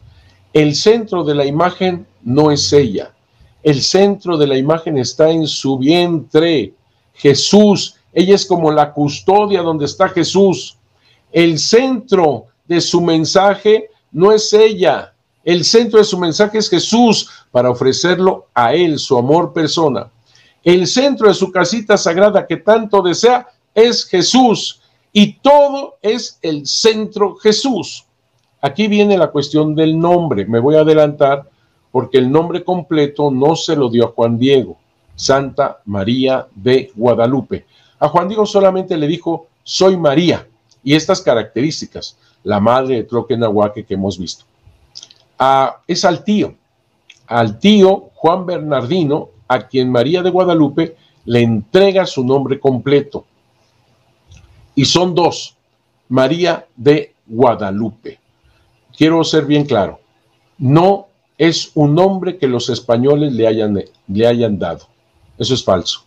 [0.52, 3.14] El centro de la imagen no es ella,
[3.62, 6.74] el centro de la imagen está en su vientre,
[7.14, 7.96] Jesús.
[8.12, 10.76] Ella es como la custodia donde está Jesús.
[11.30, 15.14] El centro de su mensaje no es ella.
[15.44, 20.10] El centro de su mensaje es Jesús para ofrecerlo a Él, su amor persona.
[20.62, 24.81] El centro de su casita sagrada que tanto desea es Jesús.
[25.12, 28.06] Y todo es el centro Jesús.
[28.60, 30.46] Aquí viene la cuestión del nombre.
[30.46, 31.48] Me voy a adelantar
[31.90, 34.78] porque el nombre completo no se lo dio a Juan Diego,
[35.14, 37.66] Santa María de Guadalupe.
[37.98, 40.46] A Juan Diego solamente le dijo, soy María
[40.82, 44.44] y estas características, la madre de Troquenahuaque que hemos visto.
[45.38, 46.54] Ah, es al tío,
[47.26, 50.96] al tío Juan Bernardino, a quien María de Guadalupe
[51.26, 53.26] le entrega su nombre completo.
[54.74, 55.56] Y son dos,
[56.08, 58.18] María de Guadalupe.
[58.96, 60.00] Quiero ser bien claro,
[60.58, 61.08] no
[61.38, 64.86] es un nombre que los españoles le hayan, le hayan dado.
[65.38, 66.04] Eso es falso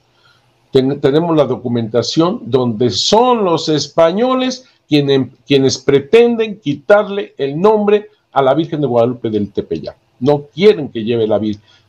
[1.02, 8.54] tenemos la documentación donde son los españoles quienes, quienes pretenden quitarle el nombre a la
[8.54, 9.96] Virgen de Guadalupe del Tepeyac.
[10.20, 11.40] No quieren que lleve la,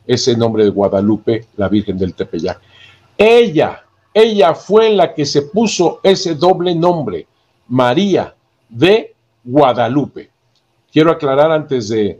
[0.05, 2.61] ese nombre de Guadalupe, la Virgen del Tepeyac.
[3.17, 3.83] Ella,
[4.19, 7.27] ella fue la que se puso ese doble nombre,
[7.67, 8.33] María
[8.67, 10.31] de Guadalupe.
[10.91, 12.19] Quiero aclarar antes de,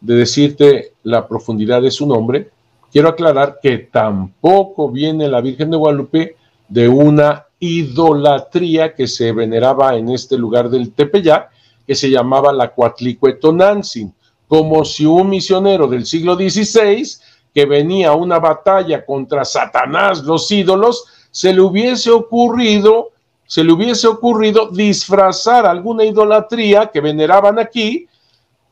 [0.00, 2.50] de decirte la profundidad de su nombre,
[2.90, 6.36] quiero aclarar que tampoco viene la Virgen de Guadalupe
[6.68, 11.50] de una idolatría que se veneraba en este lugar del Tepeyac,
[11.86, 14.12] que se llamaba la Cuatlicuetonantzin,
[14.48, 17.06] como si un misionero del siglo XVI
[17.54, 23.10] que venía una batalla contra Satanás, los ídolos, se le hubiese ocurrido,
[23.46, 28.08] se le hubiese ocurrido disfrazar alguna idolatría que veneraban aquí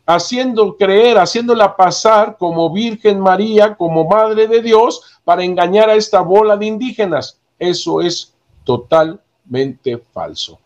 [0.06, 6.20] haciendo creer, haciéndola pasar como Virgen María, como Madre de Dios, para engañar a esta
[6.20, 7.38] bola de indígenas.
[7.58, 10.58] Eso es totalmente falso.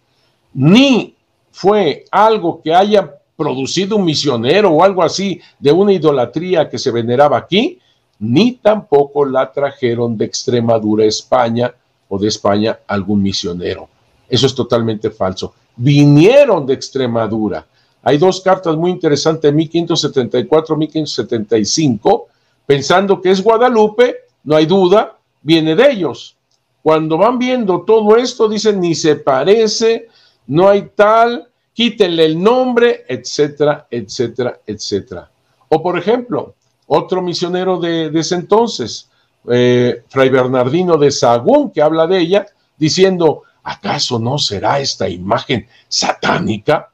[0.52, 1.14] Ni
[1.50, 6.90] fue algo que haya producido un misionero o algo así de una idolatría que se
[6.90, 7.80] veneraba aquí,
[8.18, 11.74] ni tampoco la trajeron de Extremadura, España
[12.08, 13.88] o de España algún misionero.
[14.28, 15.54] Eso es totalmente falso.
[15.76, 17.66] Vinieron de Extremadura
[18.06, 22.28] hay dos cartas muy interesantes, 1574, 1575,
[22.66, 26.36] pensando que es Guadalupe, no hay duda, viene de ellos.
[26.82, 30.08] Cuando van viendo todo esto, dicen, ni se parece,
[30.46, 35.30] no hay tal, quítenle el nombre, etcétera, etcétera, etcétera.
[35.70, 36.54] O por ejemplo,
[36.94, 39.08] otro misionero de, ese entonces,
[39.48, 45.66] eh, Fray Bernardino de Sagún, que habla de ella, diciendo, ¿acaso no será esta imagen
[45.88, 46.90] satánica?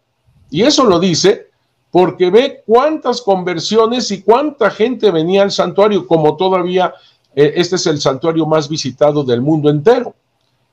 [0.50, 1.48] Y eso lo dice
[1.90, 6.94] porque ve cuántas conversiones y cuánta gente venía al santuario, como todavía
[7.34, 10.14] eh, este es el santuario más visitado del mundo entero.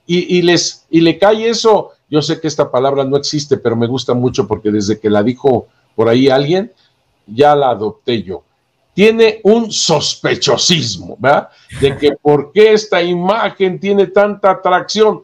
[0.10, 3.88] Y, les, y le cae eso, yo sé que esta palabra no existe, pero me
[3.88, 6.72] gusta mucho porque desde que la dijo por ahí alguien,
[7.26, 8.44] ya la adopté yo.
[8.98, 11.50] Tiene un sospechosismo, ¿verdad?
[11.80, 15.22] De que por qué esta imagen tiene tanta atracción.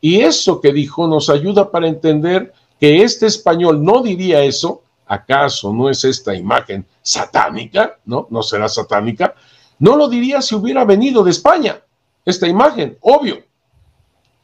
[0.00, 4.84] Y eso que dijo nos ayuda para entender que este español no diría eso.
[5.08, 7.98] ¿Acaso no es esta imagen satánica?
[8.04, 8.28] ¿No?
[8.30, 9.34] ¿No será satánica?
[9.80, 11.82] No lo diría si hubiera venido de España,
[12.24, 13.42] esta imagen, obvio.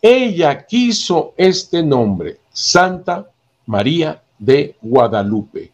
[0.02, 3.30] Ella quiso este nombre, Santa
[3.66, 5.70] María de Guadalupe.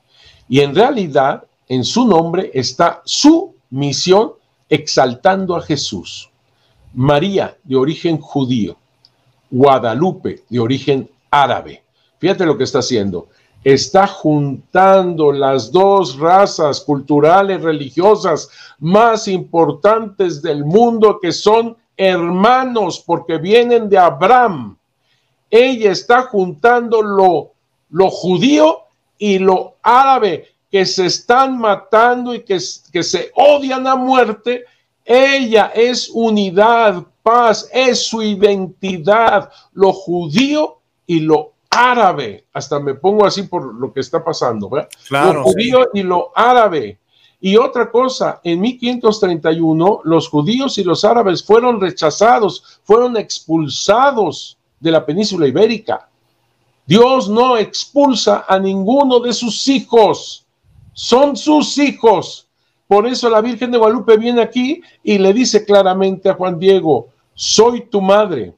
[0.47, 4.33] Y en realidad en su nombre está su misión
[4.69, 6.31] exaltando a Jesús.
[6.95, 8.77] María, de origen judío.
[9.51, 11.83] Guadalupe, de origen árabe.
[12.19, 13.29] Fíjate lo que está haciendo.
[13.65, 18.49] Está juntando las dos razas culturales, religiosas
[18.79, 24.77] más importantes del mundo que son hermanos porque vienen de Abraham.
[25.51, 27.53] Ella está juntando lo,
[27.91, 28.79] lo judío
[29.19, 32.59] y lo árabe que se están matando y que,
[32.91, 34.65] que se odian a muerte,
[35.05, 42.47] ella es unidad, paz, es su identidad, lo judío y lo árabe.
[42.55, 44.89] Hasta me pongo así por lo que está pasando, ¿verdad?
[45.11, 46.99] lo judío y lo árabe.
[47.39, 54.91] Y otra cosa, en 1531 los judíos y los árabes fueron rechazados, fueron expulsados de
[54.91, 56.09] la península ibérica.
[56.87, 60.42] Dios no expulsa a ninguno de sus hijos
[60.93, 62.49] son sus hijos.
[62.87, 67.09] Por eso la Virgen de Guadalupe viene aquí y le dice claramente a Juan Diego,
[67.35, 68.55] soy tu madre,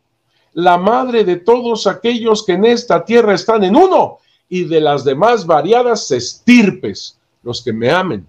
[0.53, 4.19] la madre de todos aquellos que en esta tierra están en uno
[4.49, 8.27] y de las demás variadas estirpes, los que me amen,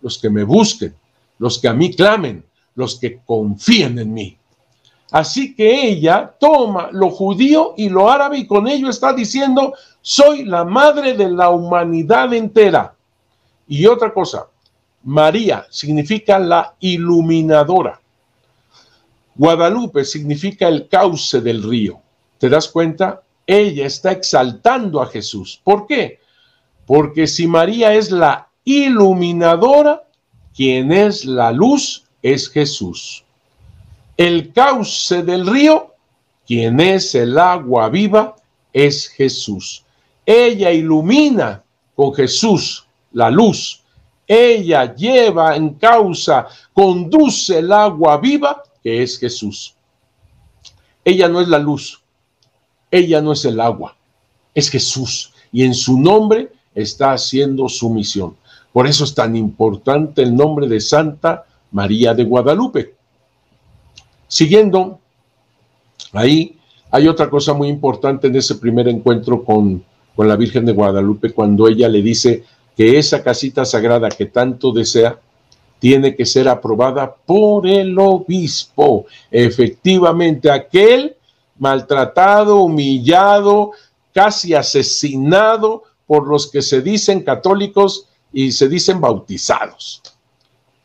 [0.00, 0.94] los que me busquen,
[1.38, 4.36] los que a mí clamen, los que confíen en mí.
[5.10, 10.44] Así que ella toma lo judío y lo árabe y con ello está diciendo, soy
[10.44, 12.94] la madre de la humanidad entera.
[13.74, 14.48] Y otra cosa,
[15.02, 17.98] María significa la iluminadora.
[19.34, 21.98] Guadalupe significa el cauce del río.
[22.36, 23.22] ¿Te das cuenta?
[23.46, 25.58] Ella está exaltando a Jesús.
[25.64, 26.20] ¿Por qué?
[26.84, 30.02] Porque si María es la iluminadora,
[30.54, 33.24] quien es la luz es Jesús.
[34.18, 35.94] El cauce del río,
[36.46, 38.36] quien es el agua viva,
[38.70, 39.82] es Jesús.
[40.26, 41.64] Ella ilumina
[41.96, 43.82] con Jesús la luz.
[44.26, 49.74] Ella lleva en causa, conduce el agua viva, que es Jesús.
[51.04, 52.00] Ella no es la luz,
[52.90, 53.96] ella no es el agua,
[54.54, 55.32] es Jesús.
[55.50, 58.36] Y en su nombre está haciendo su misión.
[58.72, 62.94] Por eso es tan importante el nombre de Santa María de Guadalupe.
[64.28, 64.98] Siguiendo,
[66.12, 66.56] ahí
[66.90, 71.32] hay otra cosa muy importante en ese primer encuentro con, con la Virgen de Guadalupe,
[71.32, 72.44] cuando ella le dice,
[72.76, 75.18] que esa casita sagrada que tanto desea
[75.78, 79.06] tiene que ser aprobada por el obispo.
[79.30, 81.16] Efectivamente, aquel
[81.58, 83.72] maltratado, humillado,
[84.14, 90.02] casi asesinado por los que se dicen católicos y se dicen bautizados.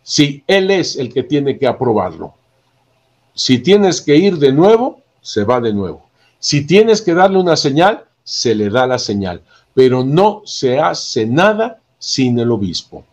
[0.01, 2.33] Si él es el que tiene que aprobarlo.
[3.33, 6.09] Si tienes que ir de nuevo, se va de nuevo.
[6.39, 9.43] Si tienes que darle una señal, se le da la señal
[9.77, 13.05] pero no se hace nada sin el obispo.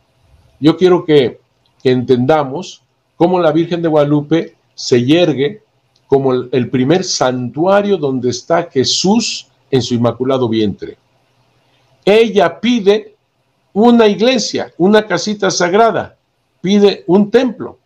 [0.58, 1.38] Yo quiero que,
[1.82, 2.82] entendamos
[3.16, 5.60] cómo la Virgen de Guadalupe se yergue
[6.06, 10.96] como el, primer santuario donde está Jesús en su inmaculado vientre.
[12.02, 13.14] Ella pide
[13.74, 16.16] una iglesia, una casita sagrada,
[16.62, 17.78] pide un templo.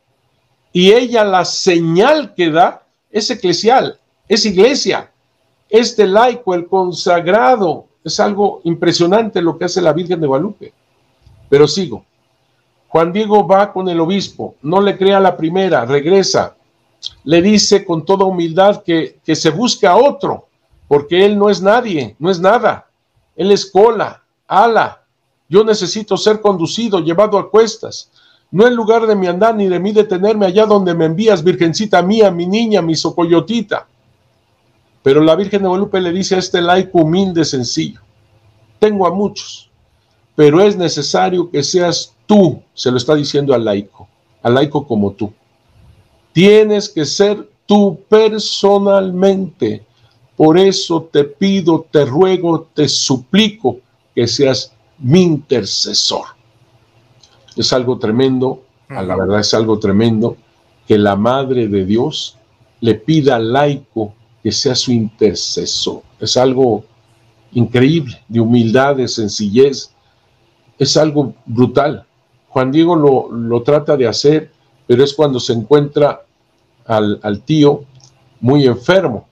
[0.73, 5.11] Y ella la señal que da es eclesial, es iglesia.
[5.69, 10.73] Este laico, el consagrado, es algo impresionante lo que hace la Virgen de Guadalupe.
[11.49, 12.05] Pero sigo.
[12.89, 16.57] Juan Diego va con el obispo, no le crea la primera, regresa,
[17.25, 20.47] le dice con toda humildad que, que se busque a otro,
[20.89, 22.87] porque él no es nadie, no es nada.
[23.37, 25.03] Él es cola, ala.
[25.49, 28.11] Yo necesito ser conducido, llevado a cuestas.
[28.51, 32.03] No es lugar de mi andar ni de mí detenerme allá donde me envías, virgencita
[32.03, 33.87] mía, mi niña, mi socoyotita.
[35.09, 38.03] Pero la Virgen de Guadalupe le dice a este laico humilde, sencillo,
[38.79, 39.71] tengo a muchos,
[40.37, 44.07] pero es necesario que seas tú, se lo está diciendo al laico,
[44.43, 45.33] al laico como tú.
[46.35, 49.83] Tienes que ser tú personalmente.
[50.37, 53.79] Por eso te pido, te ruego, te suplico
[54.15, 56.27] que seas mi intercesor.
[57.57, 60.37] Es algo tremendo, a la verdad es algo tremendo,
[60.87, 62.37] que la Madre de Dios
[62.83, 64.13] le pida al laico
[64.49, 66.01] que sea su intercesor.
[66.19, 66.83] Es algo
[67.53, 69.91] increíble, de humildad, de sencillez.
[70.79, 72.07] Es algo brutal.
[72.49, 74.51] Juan Diego lo, lo trata de hacer,
[74.87, 76.23] pero es cuando se encuentra
[76.87, 77.85] al, al tío
[78.41, 79.29] muy enfermo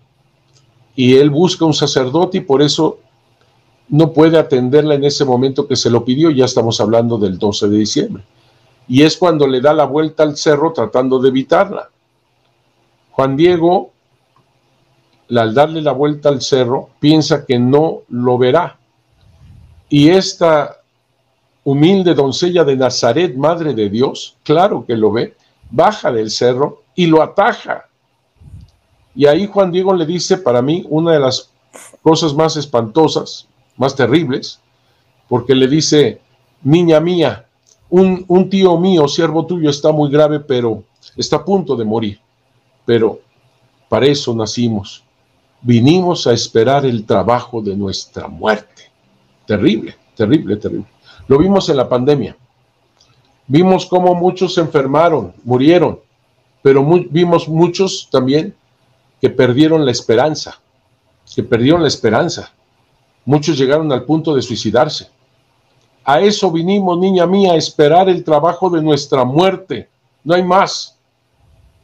[0.95, 2.99] y él busca un sacerdote y por eso
[3.89, 7.71] no puede atenderla en ese momento que se lo pidió, ya estamos hablando del 12
[7.71, 8.23] de diciembre.
[8.87, 11.89] Y es cuando le da la vuelta al cerro tratando de evitarla.
[13.13, 13.93] Juan Diego,
[15.35, 18.79] al darle la vuelta al cerro, piensa que no lo verá.
[19.89, 20.79] Y esta
[21.65, 25.37] humilde doncella de Nazaret, Madre de Dios, claro que lo ve,
[25.71, 27.89] baja del cerro y lo ataja.
[29.15, 31.51] Y ahí Juan Diego le dice, para mí, una de las
[32.03, 34.61] cosas más espantosas, más terribles,
[35.29, 36.21] porque le dice,
[36.63, 37.47] niña mía,
[37.89, 40.85] un, un, tío mío, siervo tuyo, está muy grave, pero
[41.17, 42.21] está a punto de morir.
[42.85, 43.21] Pero
[43.89, 45.06] para eso nacimos.
[45.63, 48.91] Vinimos a esperar el trabajo de nuestra muerte.
[49.47, 50.87] Terrible, terrible, terrible.
[51.29, 52.37] Lo vimos en la pandemia.
[53.49, 56.01] Vimos cómo muchos se enfermaron, murieron,
[56.63, 58.55] pero vimos muchos también
[59.21, 60.61] que perdieron la esperanza,
[61.35, 62.53] que perdieron la esperanza.
[63.25, 65.09] Muchos llegaron al punto de suicidarse.
[66.05, 69.89] A eso vinimos, niña mía, a esperar el trabajo de nuestra muerte.
[70.23, 70.96] No hay más.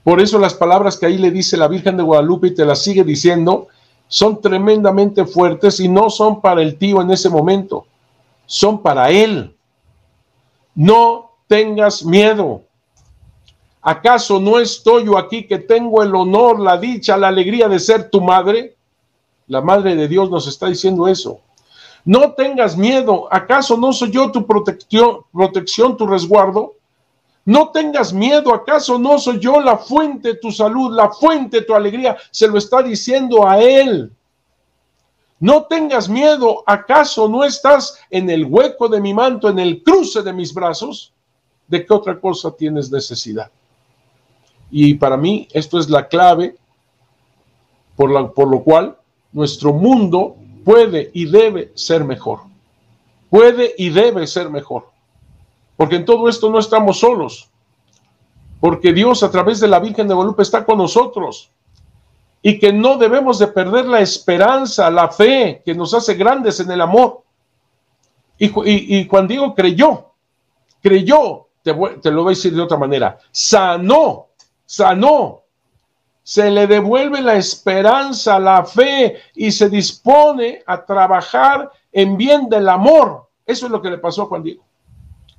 [0.04, 2.82] Por eso las palabras que ahí le dice la Virgen de Guadalupe y te las
[2.82, 3.68] sigue diciendo,
[4.08, 7.86] son tremendamente fuertes y no son para el tío en ese momento,
[8.46, 9.56] son para él.
[10.74, 12.62] No tengas miedo.
[13.80, 18.10] ¿Acaso no estoy yo aquí que tengo el honor, la dicha, la alegría de ser
[18.10, 18.76] tu madre?
[19.48, 21.40] La Madre de Dios nos está diciendo eso.
[22.04, 23.28] No tengas miedo.
[23.30, 26.74] ¿Acaso no soy yo tu protección, protección, tu resguardo?
[27.44, 28.54] No tengas miedo.
[28.54, 32.16] ¿Acaso no soy yo la fuente de tu salud, la fuente de tu alegría?
[32.30, 34.12] Se lo está diciendo a Él.
[35.40, 36.62] No tengas miedo.
[36.66, 41.12] ¿Acaso no estás en el hueco de mi manto, en el cruce de mis brazos?
[41.66, 43.50] ¿De qué otra cosa tienes necesidad?
[44.70, 46.56] Y para mí esto es la clave
[47.96, 48.96] por, la, por lo cual
[49.32, 52.40] nuestro mundo puede y debe ser mejor.
[53.28, 54.91] Puede y debe ser mejor.
[55.82, 57.50] Porque en todo esto no estamos solos.
[58.60, 61.50] Porque Dios a través de la Virgen de Guadalupe está con nosotros.
[62.40, 66.70] Y que no debemos de perder la esperanza, la fe que nos hace grandes en
[66.70, 67.22] el amor.
[68.38, 68.52] Y,
[68.96, 70.12] y, Juan Diego creyó,
[70.80, 74.28] creyó, te, te lo voy a decir de otra manera, sanó
[74.66, 75.42] sanó.
[76.22, 82.68] Se le devuelve la esperanza, la fe y se dispone a trabajar en bien del
[82.68, 83.28] amor.
[83.44, 84.62] Eso es lo que le pasó a Juan Diego.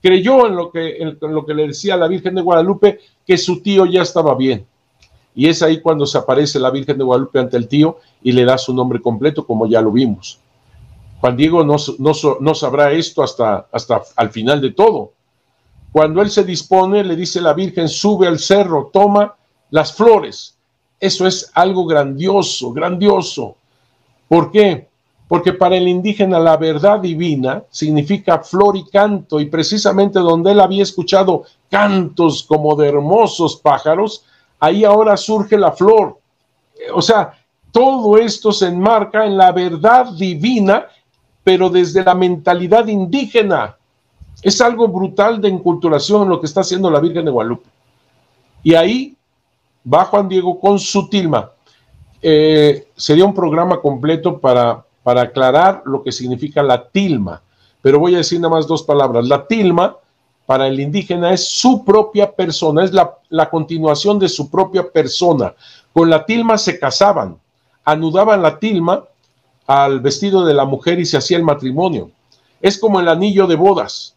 [0.04, 3.62] Creyó en lo que, en lo que le decía la Virgen de Guadalupe, que su
[3.62, 4.68] tío ya estaba bien.
[5.34, 8.44] Y es ahí cuando se aparece la Virgen de Guadalupe ante el tío y le
[8.44, 10.42] da su nombre completo, como ya lo vimos.
[11.22, 15.14] Juan Diego no, no, no sabrá esto hasta, hasta al final de todo.
[15.94, 19.34] Cuando él se dispone, le dice la Virgen, sube al cerro, toma
[19.70, 20.58] las flores.
[21.00, 23.56] Eso es algo grandioso, grandioso.
[24.28, 24.90] ¿Por qué?
[25.34, 30.60] Porque para el indígena la verdad divina significa flor y canto, y precisamente donde él
[30.60, 34.26] había escuchado cantos como de hermosos pájaros,
[34.60, 36.20] ahí ahora surge la flor.
[36.94, 37.34] O sea,
[37.72, 40.86] todo esto se enmarca en la verdad divina,
[41.44, 43.76] pero desde la mentalidad indígena.
[44.44, 47.68] Es algo brutal de enculturación lo que está haciendo la Virgen de Guadalupe.
[48.62, 49.18] Y ahí
[49.92, 51.50] va Juan Diego con su tilma.
[52.22, 57.42] Eh, sería un programa completo para, para aclarar lo que significa la tilma,
[57.82, 59.28] pero voy a decir nada más dos palabras.
[59.28, 59.98] La tilma
[60.46, 65.54] para el indígena es su propia persona, es la, continuación de su propia persona.
[65.94, 67.38] Con la tilma se casaban,
[67.84, 69.04] anudaban la tilma
[69.68, 72.12] al vestido de la mujer y se hacía el matrimonio.
[72.62, 74.14] Es como el anillo de bodas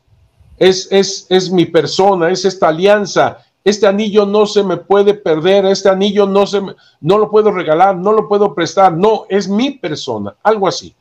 [0.59, 3.39] es, es, es mi persona, es esta alianza.
[3.67, 6.63] Este anillo no se me puede perder, este anillo no, se
[7.01, 10.95] no lo puedo regalar, no lo puedo prestar, no, es mi persona, algo así.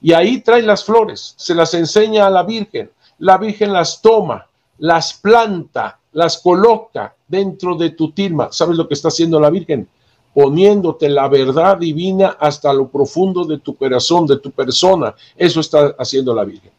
[0.00, 4.46] Y ahí trae las flores, se las enseña a la Virgen, la Virgen las toma,
[4.78, 8.52] las planta, las coloca dentro de tu tilma.
[8.52, 9.88] ¿Sabes lo que está haciendo la Virgen?
[10.32, 15.16] Poniéndote la verdad divina hasta lo profundo de tu corazón, de tu persona.
[15.36, 16.71] Eso está haciendo la Virgen.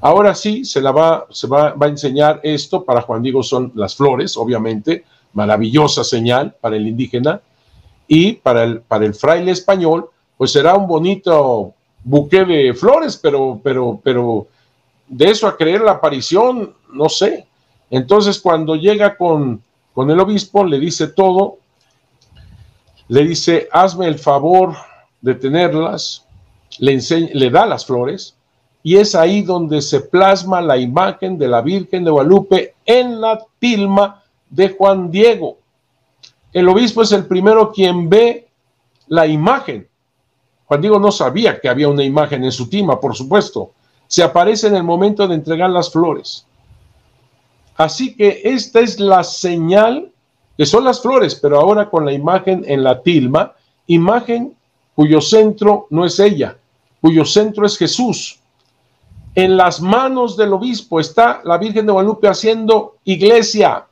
[0.00, 2.84] Ahora sí, se, la va, se va, a enseñar esto.
[2.84, 7.40] Para Juan Diego son las flores, obviamente, maravillosa señal para el indígena.
[8.08, 14.46] Y para el, fraile español, pues será un bonito buque de flores, pero, pero, pero
[15.06, 17.46] de eso a creer la aparición, no sé.
[17.90, 19.62] Entonces, cuando llega con,
[19.96, 21.58] el obispo, le dice todo,
[23.08, 24.74] le dice, hazme el favor
[25.20, 26.24] de tenerlas,
[26.78, 28.34] le da las flores,
[28.82, 33.38] y es ahí donde se plasma la imagen de la Virgen de Guadalupe en la
[33.58, 35.58] tilma de Juan Diego.
[36.52, 38.48] El obispo es el primero quien ve
[39.08, 39.86] la imagen.
[40.66, 43.72] Juan Diego no sabía que había una imagen en su tilma, por supuesto.
[44.06, 46.46] Se aparece en el momento de entregar las flores.
[47.76, 50.10] Así que esta es la señal,
[50.56, 53.52] que son las flores, pero ahora con la imagen en la tilma,
[53.86, 54.54] imagen
[54.94, 56.56] cuyo centro no es ella,
[57.00, 58.39] cuyo centro es Jesús.
[59.34, 63.86] En las manos del obispo está la Virgen de Guadalupe haciendo iglesia.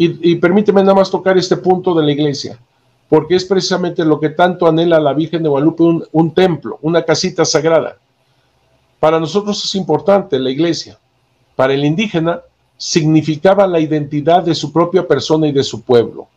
[0.00, 2.56] Y, permíteme nada más tocar este punto de la iglesia,
[3.08, 7.02] porque es precisamente lo que tanto anhela la Virgen de Guadalupe, un, un templo, una
[7.02, 7.96] casita sagrada.
[9.00, 10.98] Para nosotros es importante la iglesia.
[11.56, 12.42] Para el indígena
[12.76, 16.28] significaba la identidad de su propia persona y de su pueblo.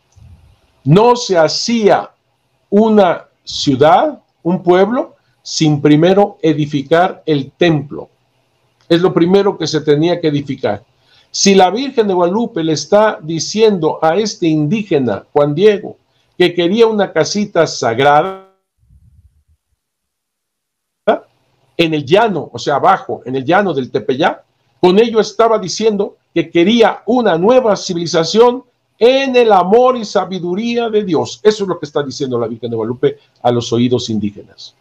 [0.82, 2.10] No se hacía
[2.68, 8.08] una ciudad, un pueblo, sin primero edificar el templo.
[8.88, 10.84] Es lo primero que se tenía que edificar.
[11.30, 15.96] Si la Virgen de Guadalupe le está diciendo a este indígena, Juan Diego,
[16.36, 18.50] que quería una casita sagrada
[21.76, 24.42] en el llano, o sea, abajo, en el llano del Tepeyá,
[24.80, 28.64] con ello estaba diciendo que quería una nueva civilización
[28.98, 31.40] en el amor y sabiduría de Dios.
[31.42, 34.74] Eso es lo que está diciendo la Virgen de Guadalupe a los oídos indígenas.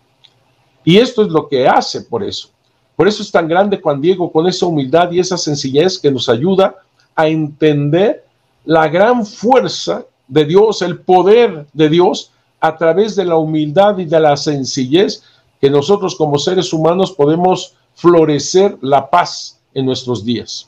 [0.83, 2.49] Y esto es lo que hace por eso.
[2.95, 6.29] Por eso es tan grande Juan Diego con esa humildad y esa sencillez que nos
[6.29, 6.75] ayuda
[7.15, 8.25] a entender
[8.65, 14.05] la gran fuerza de Dios, el poder de Dios a través de la humildad y
[14.05, 15.23] de la sencillez
[15.59, 20.67] que nosotros como seres humanos podemos florecer la paz en nuestros días.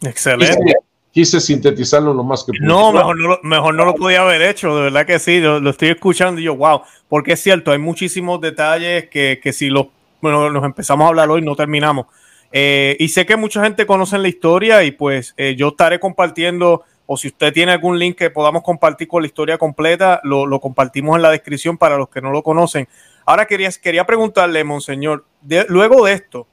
[0.00, 0.76] Excelente.
[1.14, 2.66] Quise, sintetizarlo lo más que pude.
[2.66, 5.90] No, mejor no, mejor no lo podía haber hecho, de verdad que sí, lo, estoy
[5.90, 9.86] escuchando y yo, wow, porque es cierto, hay muchísimos detalles que, que si los,
[10.20, 12.06] bueno, nos empezamos a hablar hoy no terminamos.
[12.50, 16.82] Eh, y sé que mucha gente conoce la historia y pues eh, yo estaré compartiendo,
[17.06, 20.58] o si usted tiene algún link que podamos compartir con la historia completa, lo, lo
[20.58, 22.88] compartimos en la descripción para los que no lo conocen.
[23.24, 25.24] Ahora quería, quería preguntarle, Monseñor,
[25.68, 26.48] luego de esto,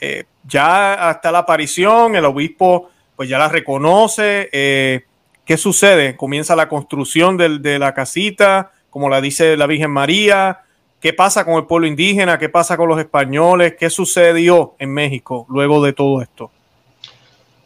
[0.00, 4.48] eh, ya hasta la aparición, el obispo pues ya la reconoce.
[4.52, 5.04] Eh,
[5.44, 6.16] ¿Qué sucede?
[6.16, 10.60] Comienza la construcción de la casita, como la dice la Virgen María.
[11.00, 12.38] ¿Qué pasa con el pueblo indígena?
[12.38, 13.76] ¿Qué pasa con los españoles?
[13.78, 16.50] ¿Qué sucedió en México luego de todo esto?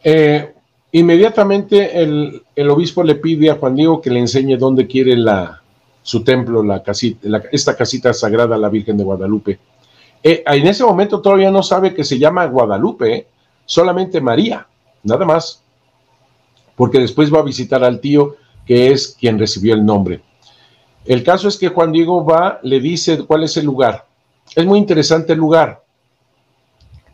[0.03, 0.53] Eh,
[0.91, 5.61] inmediatamente el, obispo le pide a Juan Diego que le enseñe dónde quiere la,
[6.03, 9.59] su templo, la casita, esta casita sagrada a la Virgen de Guadalupe.
[10.21, 13.27] Eh, en ese momento todavía no sabe que se llama Guadalupe,
[13.65, 14.67] solamente María,
[15.03, 15.61] nada más,
[16.75, 18.35] porque después va a visitar al tío
[18.65, 20.21] que es quien recibió el nombre.
[21.05, 24.05] El caso es que Juan Diego va, le dice cuál es el lugar.
[24.55, 25.83] Es muy interesante el lugar,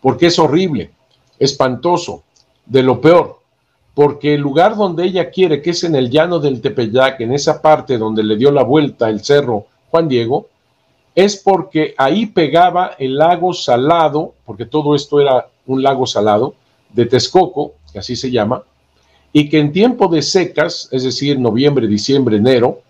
[0.01, 0.91] porque es horrible,
[1.39, 2.23] espantoso,
[2.65, 3.39] de lo peor,
[3.93, 7.61] porque el lugar donde ella quiere, que es en el llano del Tepeyac, en esa
[7.61, 10.47] parte donde le dio la vuelta el cerro Juan Diego,
[11.15, 16.53] es porque ahí pegaba el lago salado, porque todo esto era un lago salado,
[16.93, 18.63] de Texcoco, que así se llama,
[19.33, 22.81] y que en tiempo de secas, es decir, noviembre, diciembre, enero,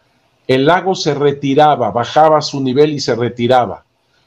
[0.48, 3.84] el lago se retiraba, bajaba su nivel y se retiraba.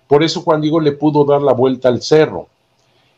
[0.07, 2.49] Por eso Juan Diego le pudo dar la vuelta al cerro.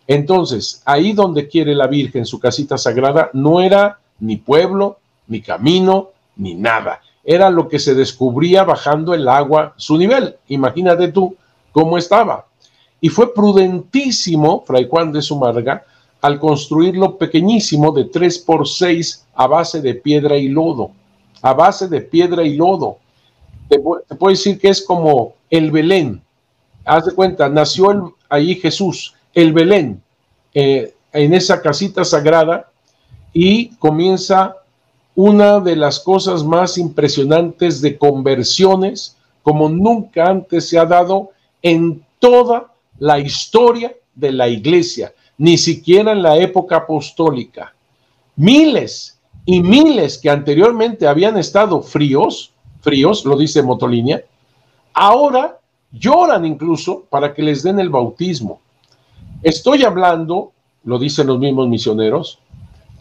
[0.07, 6.11] Entonces, ahí donde quiere la Virgen, su casita sagrada, no era ni pueblo, ni camino,
[6.37, 10.37] ni nada era lo que se descubría bajando el agua su nivel.
[10.49, 11.37] Imagínate tú
[11.73, 12.47] cómo estaba.
[13.01, 15.85] Y fue prudentísimo Fray Juan de Sumarga
[16.23, 20.93] al construirlo pequeñísimo de 3 por 6 a base de piedra y lodo.
[21.43, 22.99] A base de piedra y lodo.
[23.69, 26.23] Te, puedo decir que es como el Belén.
[26.85, 30.01] Haz de cuenta, nació ahí Jesús, el Belén,
[30.55, 32.71] eh, en esa casita sagrada
[33.33, 34.57] y comienza
[35.15, 41.31] una de las cosas más impresionantes de conversiones como nunca antes se ha dado
[41.63, 47.75] en toda la historia de la iglesia, ni siquiera en la época apostólica.
[48.37, 54.25] Miles y miles que anteriormente habían estado fríos, fríos, lo dice Motolinia,
[54.95, 55.59] ahora
[55.91, 58.61] lloran incluso para que les den el bautismo.
[59.43, 60.53] Estoy hablando,
[60.85, 62.39] lo dicen los mismos misioneros,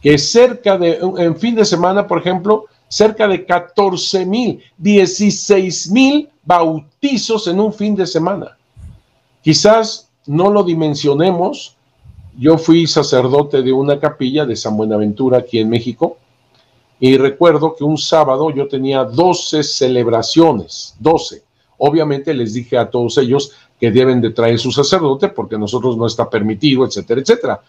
[0.02, 6.30] que cerca de, en fin de semana, por ejemplo, cerca de 14 mil, 16 mil
[6.44, 8.58] bautizos en un fin de semana.
[9.42, 11.78] Quizás no lo dimensionemos.
[12.38, 16.18] Yo fui sacerdote de una capilla de San Buenaventura aquí en México
[17.00, 21.44] y recuerdo que un sábado yo tenía 12 celebraciones, 12.
[21.80, 26.06] obviamente les dije a todos ellos que deben de traer su sacerdote porque nosotros no
[26.06, 27.62] está permitido, etcétera, etcétera.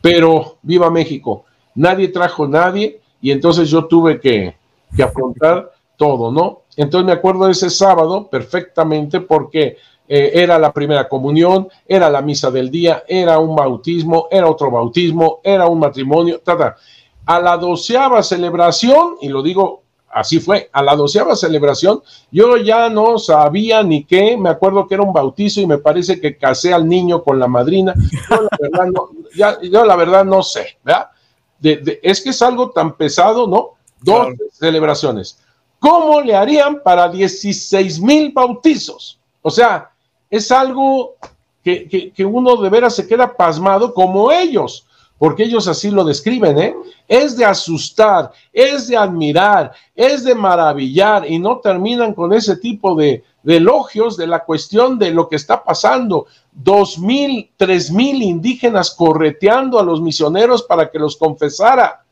[0.00, 1.44] Pero viva México,
[1.76, 4.56] nadie trajo nadie y entonces yo tuve que,
[4.96, 6.62] que afrontar todo, ¿no?
[6.76, 9.76] Entonces me acuerdo de ese sábado perfectamente porque
[10.12, 14.68] eh, era la primera comunión, era la misa del día, era un bautismo, era otro
[14.68, 16.74] bautismo, era un matrimonio, ta,
[17.26, 22.02] A la doceava celebración, y lo digo así fue, a la doceava celebración,
[22.32, 26.20] yo ya no sabía ni qué, me acuerdo que era un bautizo y me parece
[26.20, 27.94] que casé al niño con la madrina,
[28.28, 31.08] yo la verdad no, ya, yo la verdad no sé, ¿verdad?
[31.62, 33.74] es que es algo tan pesado, ¿no?
[34.00, 35.38] Dos celebraciones.
[35.78, 39.20] ¿Cómo le harían para 16 mil bautizos?
[39.42, 39.90] O sea,
[40.30, 41.16] es algo
[41.62, 44.86] que, que, uno de veras se queda pasmado como ellos,
[45.18, 46.74] porque ellos así lo describen, ¿eh?
[47.06, 52.94] Es de asustar, es de admirar, es de maravillar y no terminan con ese tipo
[52.94, 56.26] de, de elogios de la cuestión de lo que está pasando.
[56.52, 62.04] Dos mil, tres mil indígenas correteando a los misioneros para que los confesara.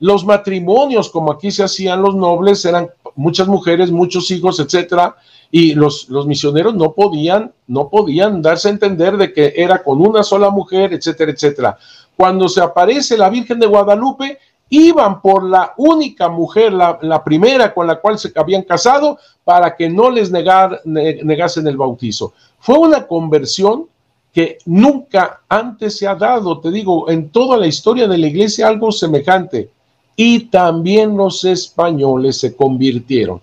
[0.00, 5.16] Los matrimonios, como aquí se hacían los nobles, eran muchas mujeres, muchos hijos, etcétera,
[5.56, 10.04] y los, los misioneros no podían, no podían darse a entender de que era con
[10.04, 11.78] una sola mujer, etcétera, etcétera.
[12.16, 14.38] Cuando se aparece la Virgen de Guadalupe,
[14.68, 19.76] iban por la única mujer, la, la, primera con la cual se habían casado, para
[19.76, 22.32] que no les negar, negasen el bautizo.
[22.58, 23.86] Fue una conversión
[24.32, 28.66] que nunca antes se ha dado, te digo, en toda la historia de la iglesia
[28.66, 29.70] algo semejante.
[30.16, 33.40] Y también los españoles se convirtieron.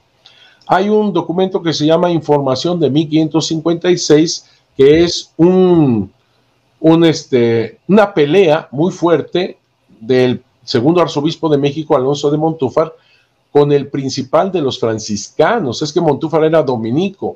[0.73, 4.45] Hay un documento que se llama Información de 1556,
[4.77, 6.09] que es un,
[7.03, 9.57] este, una pelea muy fuerte
[9.99, 12.93] del segundo arzobispo de México, Alonso de Montúfar,
[13.51, 15.81] con el principal de los franciscanos.
[15.81, 17.35] Es que Montúfar era dominico.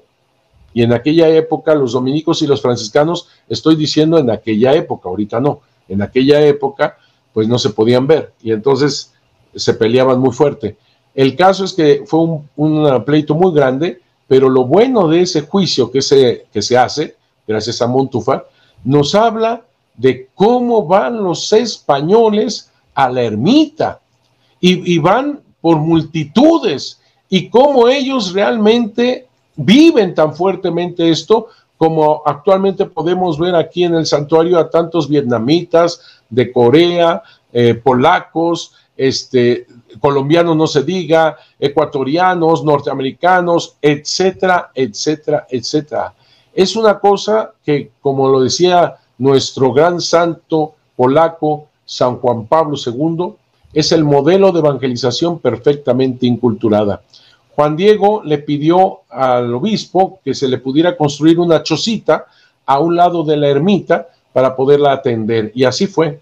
[0.73, 5.41] Y en aquella época los dominicos y los franciscanos, estoy diciendo en aquella época, ahorita
[5.41, 5.59] no,
[5.89, 6.97] en aquella época
[7.33, 9.13] pues no se podían ver y entonces
[9.53, 10.77] se peleaban muy fuerte.
[11.16, 12.20] El caso es que fue
[12.57, 17.16] un, pleito muy grande, pero lo bueno de ese juicio que se, que se hace,
[17.47, 18.47] gracias a Montúfar,
[18.84, 19.63] nos habla
[19.95, 24.01] de cómo van los españoles a la ermita
[24.59, 26.99] y, van por multitudes
[27.30, 31.47] y cómo ellos realmente viven tan fuertemente esto
[31.78, 37.22] como actualmente podemos ver aquí en el santuario a tantos vietnamitas de Corea,
[37.53, 39.68] eh, polacos, este,
[40.00, 46.14] colombianos no se diga, ecuatorianos, norteamericanos, etcétera, etcétera, etcétera.
[46.54, 53.34] Es una cosa que, como lo decía nuestro gran santo polaco, San Juan Pablo II,
[53.74, 57.02] es el modelo de evangelización perfectamente inculturada.
[57.56, 62.26] Juan Diego le pidió al obispo que se le pudiera construir una chocita
[62.66, 65.52] a un lado de la ermita para poderla atender.
[65.56, 66.20] Y así fue.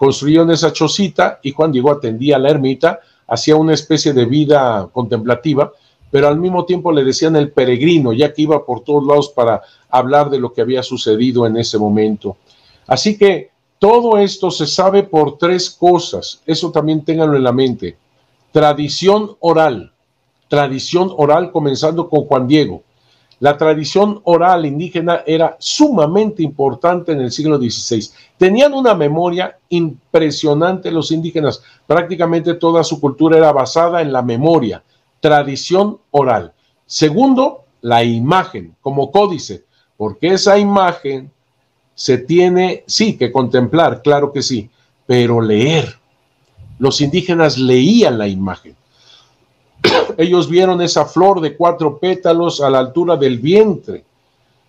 [0.00, 4.88] Construyeron esa chocita y Juan Diego atendía a la ermita, hacía una especie de vida
[4.90, 5.74] contemplativa,
[6.10, 9.60] pero al mismo tiempo le decían el peregrino, ya que iba por todos lados para
[9.90, 12.38] hablar de lo que había sucedido en ese momento.
[12.86, 17.98] Así que todo esto se sabe por tres cosas, eso también ténganlo en la mente.
[18.52, 19.92] Tradición oral,
[20.48, 22.84] tradición oral comenzando con Juan Diego.
[23.40, 28.10] La tradición oral indígena era sumamente importante en el siglo XVI.
[28.36, 31.62] Tenían una memoria impresionante los indígenas.
[31.86, 34.82] Prácticamente toda su cultura era basada en la memoria,
[35.20, 36.52] tradición oral.
[36.84, 39.64] Segundo, la imagen como códice,
[39.96, 41.30] porque esa imagen
[41.94, 44.68] se tiene, sí, que contemplar, claro que sí,
[45.06, 45.98] pero leer.
[46.78, 48.76] Los indígenas leían la imagen.
[50.20, 54.04] Ellos vieron esa flor de cuatro pétalos a la altura del vientre.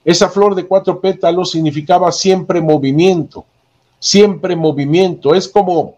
[0.05, 3.43] Esa flor de cuatro pétalos significaba siempre movimiento,
[3.99, 5.35] siempre movimiento.
[5.35, 5.95] Es como,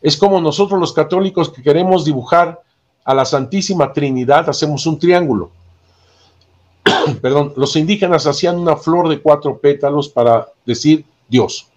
[0.00, 2.62] es como nosotros los católicos que queremos dibujar
[3.04, 5.50] a la Santísima Trinidad, hacemos un triángulo
[7.22, 11.68] perdón, los indígenas hacían una flor de cuatro pétalos para decir Dios.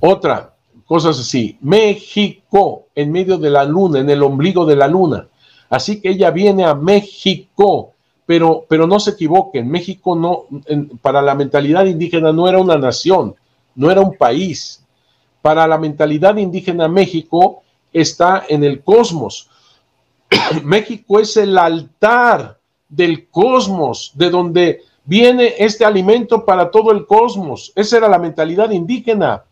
[0.00, 0.53] Otra,
[0.94, 5.26] cosas así, México en medio de la luna, en el ombligo de la luna.
[5.68, 10.44] Así que ella viene a México, pero, pero no se equivoquen, México no,
[11.02, 13.34] para la mentalidad indígena no era una nación,
[13.74, 14.84] no era un país.
[15.42, 19.50] Para la mentalidad indígena México está en el cosmos.
[20.62, 22.56] México es el altar
[22.88, 27.72] del cosmos, de donde viene este alimento para todo el cosmos.
[27.74, 29.42] Esa era la mentalidad indígena.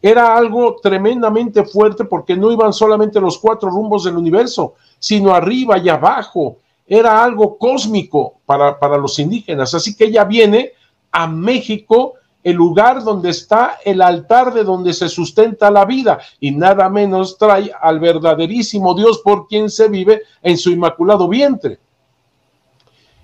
[0.00, 5.78] Era algo tremendamente fuerte porque no iban solamente los cuatro rumbos del universo, sino arriba
[5.78, 6.58] y abajo.
[6.86, 9.74] era algo cósmico para, para los indígenas.
[9.74, 10.72] Así que ella viene
[11.12, 16.52] a México, el lugar donde está el altar de donde se sustenta la vida, y
[16.52, 21.78] nada menos trae al verdaderísimo Dios por quien se vive en su inmaculado vientre.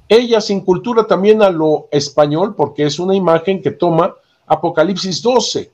[0.09, 4.14] Ella se incultura también a lo español porque es una imagen que toma
[4.47, 5.72] Apocalipsis 12.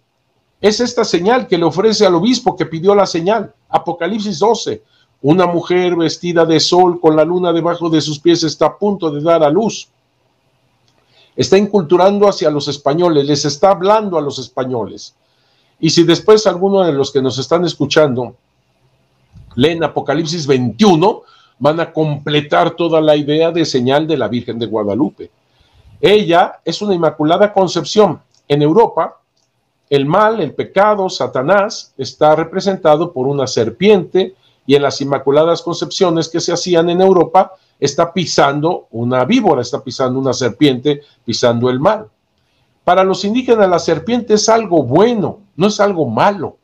[0.61, 3.53] Es esta señal que le ofrece al obispo que pidió la señal.
[3.69, 4.83] Apocalipsis 12.
[5.23, 9.11] Una mujer vestida de sol con la luna debajo de sus pies está a punto
[9.11, 9.89] de dar a luz.
[11.37, 15.15] Está inculturando hacia los españoles, les está hablando a los españoles.
[15.79, 18.35] Y si después alguno de los que nos están escuchando
[19.55, 21.23] leen Apocalipsis 21,
[21.59, 25.31] van a completar toda la idea de señal de la Virgen de Guadalupe.
[26.01, 28.21] Ella es una inmaculada concepción.
[28.49, 29.20] En Europa,
[29.91, 36.29] el mal, el pecado, Satanás, está representado por una serpiente y en las inmaculadas concepciones
[36.29, 41.81] que se hacían en Europa, está pisando una víbora, está pisando una serpiente, pisando el
[41.81, 42.07] mal.
[42.85, 46.59] Para los indígenas la serpiente es algo bueno, no es algo malo.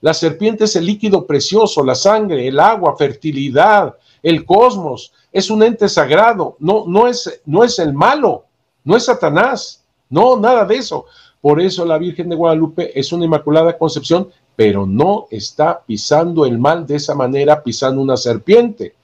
[0.00, 5.62] La serpiente es el líquido precioso, la sangre, el agua, fertilidad, el cosmos, es un
[5.62, 8.46] ente sagrado, no, no, es, no es el malo,
[8.82, 11.06] no es Satanás, no, nada de eso.
[11.42, 16.56] Por eso la Virgen de Guadalupe es una inmaculada concepción, pero no está pisando el
[16.56, 18.94] mal de esa manera, pisando una serpiente.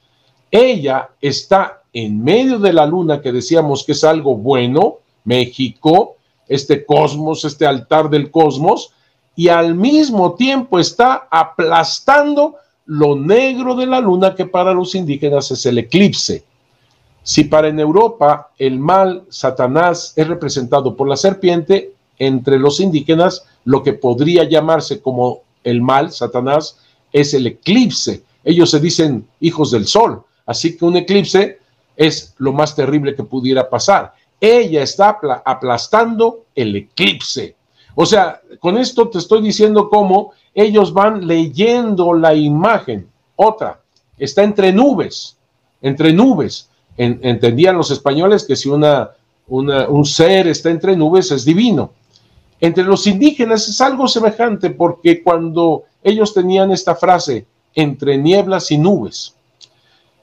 [0.49, 6.14] Ella está en medio de la luna, que decíamos que es algo bueno, México,
[6.47, 8.93] este cosmos, este altar del cosmos,
[9.34, 12.55] y al mismo tiempo está aplastando
[12.86, 16.45] lo negro de la luna que para los indígenas es el eclipse.
[17.24, 23.45] Si para en Europa el mal, Satanás, es representado por la serpiente, entre los indígenas
[23.64, 26.79] lo que podría llamarse como el mal, Satanás,
[27.12, 28.23] es el eclipse.
[28.45, 31.59] Ellos se dicen hijos del sol, así que un eclipse
[31.97, 34.14] es lo más terrible que pudiera pasar.
[34.41, 37.57] Ella está aplastando el eclipse.
[37.95, 43.09] O sea, con esto te estoy diciendo cómo ellos van leyendo la imagen.
[43.35, 43.81] Otra,
[44.16, 45.37] está entre nubes,
[45.83, 46.69] entre nubes.
[46.97, 49.11] entendían los españoles que si una,
[49.49, 51.93] un ser está entre nubes es divino.
[52.61, 58.79] Entre los indígenas es algo semejante porque cuando ellos tenían esta frase, entre nieblas y
[58.79, 59.35] nubes,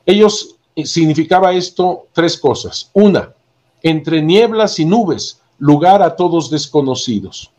[0.05, 2.89] ellos eh, significaba esto tres cosas.
[2.93, 3.33] Una,
[3.81, 7.51] entre nieblas y nubes, lugar a todos desconocidos.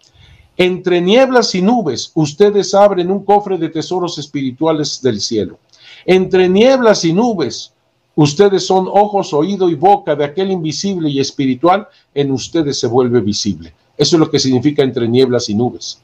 [0.59, 5.59] Entre nieblas y nubes, ustedes abren un cofre de tesoros espirituales del cielo.
[6.05, 7.72] Entre nieblas y nubes,
[8.14, 13.20] ustedes son ojos, oído y boca de aquel invisible y espiritual, en ustedes se vuelve
[13.20, 13.74] visible.
[13.97, 16.01] Eso es lo que significa entre nieblas y nubes.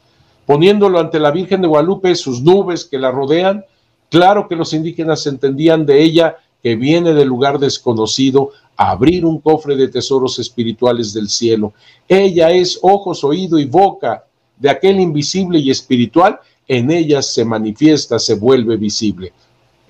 [0.46, 3.64] Poniéndolo ante la Virgen de Guadalupe, sus nubes que la rodean,
[4.10, 9.40] claro que los indígenas entendían de ella que viene del lugar desconocido a abrir un
[9.40, 11.72] cofre de tesoros espirituales del cielo.
[12.08, 14.24] Ella es ojos, oído y boca
[14.56, 16.38] de aquel invisible y espiritual,
[16.68, 19.32] en ellas se manifiesta, se vuelve visible.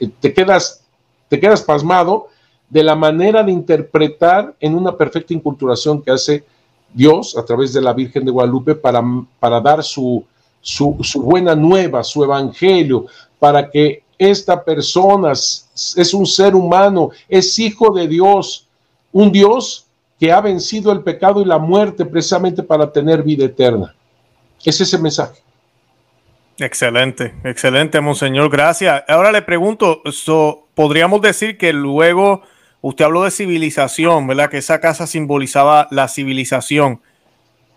[0.01, 0.83] Eh, te quedas,
[1.29, 2.29] te quedas pasmado
[2.71, 6.45] de la manera de interpretar en una perfecta inculturación que hace
[6.93, 9.03] Dios a través de la Virgen de Guadalupe para,
[9.39, 10.25] para dar su,
[10.61, 13.07] su, buena nueva, su evangelio,
[13.39, 18.69] para que esta persona es un ser humano, es hijo de Dios,
[19.11, 19.87] un Dios
[20.19, 23.95] que ha vencido el pecado y la muerte precisamente para tener vida eterna.
[24.65, 25.43] Es ese mensaje.
[26.59, 28.49] Excelente, excelente, Monseñor.
[28.49, 29.03] Gracias.
[29.09, 30.03] Ahora le pregunto,
[30.75, 32.43] podríamos decir que luego
[32.83, 34.51] usted habló de civilización, ¿verdad?
[34.51, 37.01] Que esa casa simbolizaba la civilización.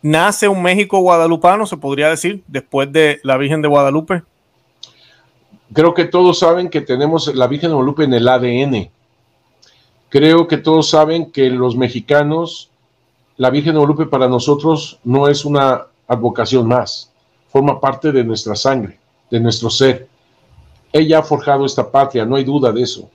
[0.02, 4.24] ¿Nace un México guadalupano, se podría decir, después de la Virgen de Guadalupe?
[5.74, 8.90] Creo que todos saben que tenemos la Virgen de Guadalupe en el ADN.
[10.10, 12.70] Creo que todos saben que los mexicanos,
[13.38, 17.12] la Virgen de Guadalupe para nosotros no es una advocación más,
[17.50, 19.00] forma parte de nuestra sangre,
[19.32, 20.08] de nuestro ser.
[20.94, 23.10] Ella ha forjado esta patria, no hay duda de eso.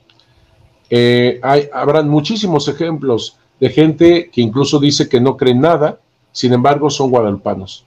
[0.91, 6.01] Eh, hay, habrán muchísimos ejemplos de gente que incluso dice que no creen nada,
[6.32, 7.84] sin embargo son guadalupanos.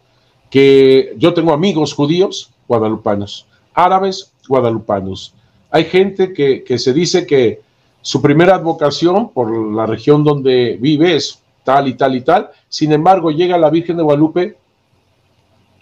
[0.50, 5.34] Que yo tengo amigos judíos guadalupanos, árabes guadalupanos.
[5.70, 7.62] Hay gente que, que se dice que
[8.02, 12.92] su primera advocación por la región donde vive es tal y tal y tal, sin
[12.92, 14.58] embargo llega la Virgen de Guadalupe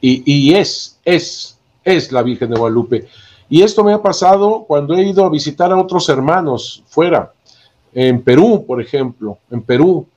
[0.04, 3.08] y, es, es, es la Virgen de Guadalupe.
[3.52, 7.34] Y esto me ha pasado cuando he ido a visitar a otros hermanos fuera,
[7.94, 10.08] en Perú, por ejemplo, en Perú,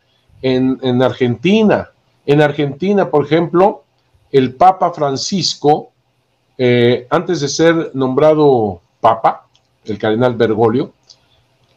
[0.40, 1.90] en, Argentina.
[2.24, 3.82] En Argentina, por ejemplo,
[4.30, 5.90] el Papa Francisco,
[6.56, 9.48] eh, antes de ser nombrado Papa,
[9.84, 10.92] el cardenal Bergoglio,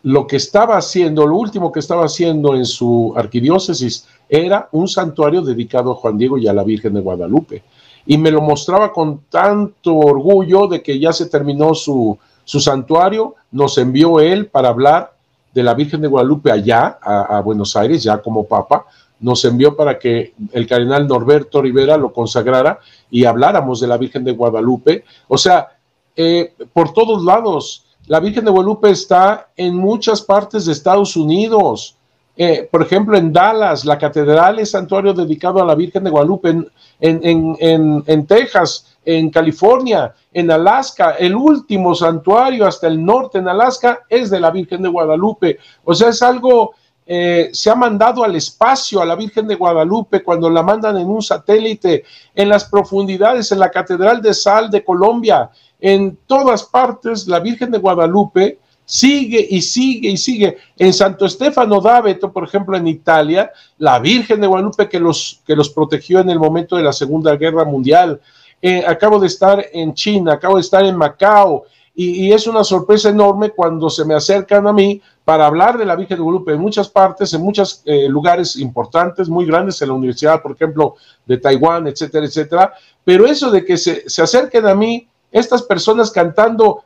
[0.03, 5.41] lo que estaba haciendo, lo último que estaba haciendo en su arquidiócesis era un santuario
[5.41, 7.64] dedicado a Juan Diego y a la Virgen de Guadalupe.
[8.08, 13.36] Y me lo mostraba con tanto orgullo de que ya se terminó su, su santuario,
[13.51, 15.14] nos envió él para hablar
[15.53, 18.86] de la Virgen de Guadalupe allá, a, Buenos Aires, ya como papa,
[19.20, 22.80] nos envió para que el cardenal Norberto Rivera lo consagrara
[23.12, 25.03] y habláramos de la Virgen de Guadalupe.
[25.28, 25.68] O sea,
[26.16, 31.97] eh, por todos lados, la Virgen de Guadalupe está en muchas partes de Estados Unidos.
[32.40, 36.56] Eh, por ejemplo, en Dallas, la catedral es santuario dedicado a la Virgen de Guadalupe.
[37.00, 44.30] En, Texas, en California, en Alaska, el último santuario hasta el norte en Alaska es
[44.30, 45.58] de la Virgen de Guadalupe.
[45.84, 46.76] O sea, es algo,
[47.08, 51.08] eh, se ha mandado al espacio a la Virgen de Guadalupe cuando la mandan en
[51.08, 52.04] un satélite,
[52.36, 57.72] en las profundidades, en la Catedral de Sal de Colombia, en todas partes, la Virgen
[57.72, 60.58] de Guadalupe sigue y sigue y sigue.
[60.78, 65.58] En Santo Stefano d'Aveto, por ejemplo, en Italia, la Virgen de Guadalupe que los, que
[65.58, 68.22] los protegió en el momento de la Segunda Guerra Mundial.
[68.62, 71.66] Eh, acabo de estar en China, acabo de estar en Macao,
[72.00, 75.96] y, es una sorpresa enorme cuando se me acercan a mí para hablar de la
[75.96, 79.96] Virgen de Guadalupe en muchas partes, en muchos eh, lugares importantes, muy grandes, en la
[79.96, 82.74] universidad, por ejemplo, de Taiwán, etcétera, etcétera.
[83.04, 86.84] Pero eso de que se, se acerquen a mí estas personas cantando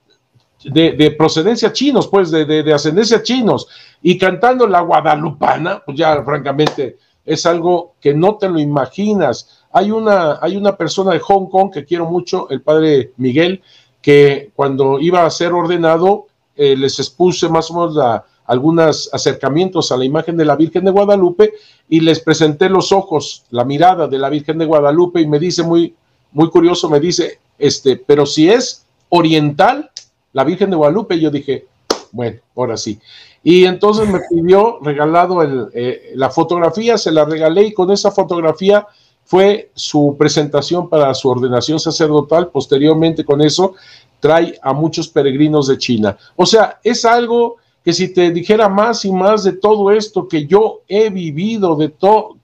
[0.64, 3.68] de, procedencia chinos, pues de, ascendencia chinos,
[4.02, 9.64] y cantando la guadalupana, pues ya francamente es algo que no te lo imaginas.
[9.72, 13.62] Hay una, hay una persona de Hong Kong que quiero mucho, el padre Miguel,
[14.02, 19.98] que cuando iba a ser ordenado, eh, les expuse más o menos algunos acercamientos a
[19.98, 21.54] la imagen de la Virgen de Guadalupe
[21.88, 25.64] y les presenté los ojos, la mirada de la Virgen de Guadalupe y me dice
[25.64, 25.96] muy,
[26.32, 29.91] muy curioso, me dice, este, pero si es oriental,
[30.34, 31.66] la Virgen de Guadalupe, yo dije,
[32.12, 33.00] bueno, ahora sí.
[33.44, 38.12] Y entonces me pidió regalado el, eh, la fotografía, se la regalé y con esa
[38.12, 38.86] fotografía
[39.24, 42.50] fue su presentación para su ordenación sacerdotal.
[42.50, 43.76] Posteriormente con eso
[44.20, 46.18] trae a muchos peregrinos de China.
[46.36, 50.46] O sea, es algo que si te dijera más y más de todo esto que
[50.46, 51.92] yo he vivido, de,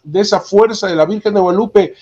[0.03, 1.93] de esa fuerza de la Virgen de Guadalupe,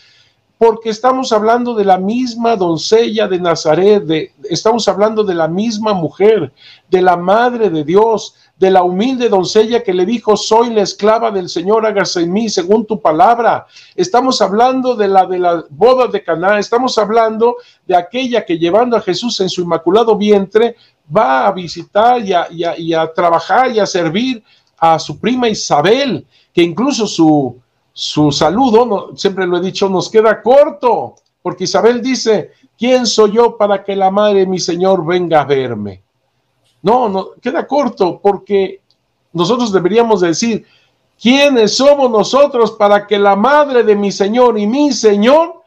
[0.57, 5.93] porque estamos hablando de la misma doncella de Nazaret, de, estamos hablando de la misma
[5.93, 6.53] mujer,
[6.89, 11.29] de la madre de Dios, de la humilde doncella que le dijo, soy la esclava
[11.29, 13.67] del Señor, hágase en mí según tu palabra.
[13.95, 18.95] Estamos hablando de la de la boda de Caná, estamos hablando de aquella que llevando
[18.95, 20.77] a Jesús en su inmaculado vientre
[21.15, 24.41] va a visitar a, y a trabajar y a servir
[24.77, 27.61] a su prima Isabel, que incluso su,
[27.97, 33.55] su saludo, siempre lo he dicho, nos queda corto, porque Isabel dice, ¿quién soy yo
[33.55, 36.03] para que la madre de mi Señor venga a verme?
[36.81, 38.81] No, no, queda corto, porque
[39.31, 40.65] nosotros deberíamos decir,
[41.17, 45.61] ¿quiénes somos nosotros para que la madre de mi Señor y mi Señor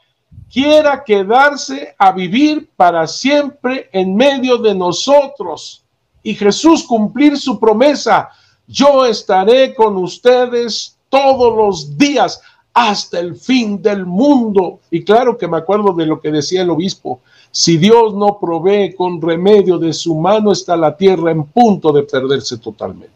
[0.53, 5.83] quiera quedarse a vivir para siempre en medio de nosotros?
[6.22, 8.29] Y Jesús cumplir su promesa,
[8.66, 12.40] yo estaré con ustedes todos los días
[12.74, 14.80] hasta el fin del mundo.
[14.90, 18.94] Y claro que me acuerdo de lo que decía el obispo, si Dios no provee
[18.94, 23.11] con remedio de su mano, está la tierra en punto de perderse totalmente.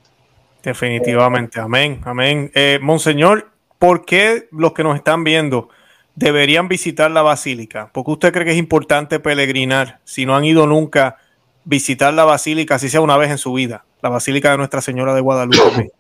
[0.63, 2.51] Definitivamente, amén, amén.
[2.55, 5.69] Eh, Monseñor, ¿por qué los que nos están viendo
[6.15, 7.91] deberían visitar la basílica?
[7.93, 11.19] ¿Por qué usted cree que es importante peregrinar si no han ido nunca
[11.65, 15.15] visitar la basílica, si sea una vez en su vida, la basílica de Nuestra Señora
[15.15, 15.93] de Guadalupe?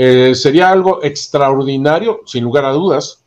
[0.00, 3.24] Eh, sería algo extraordinario, sin lugar a dudas.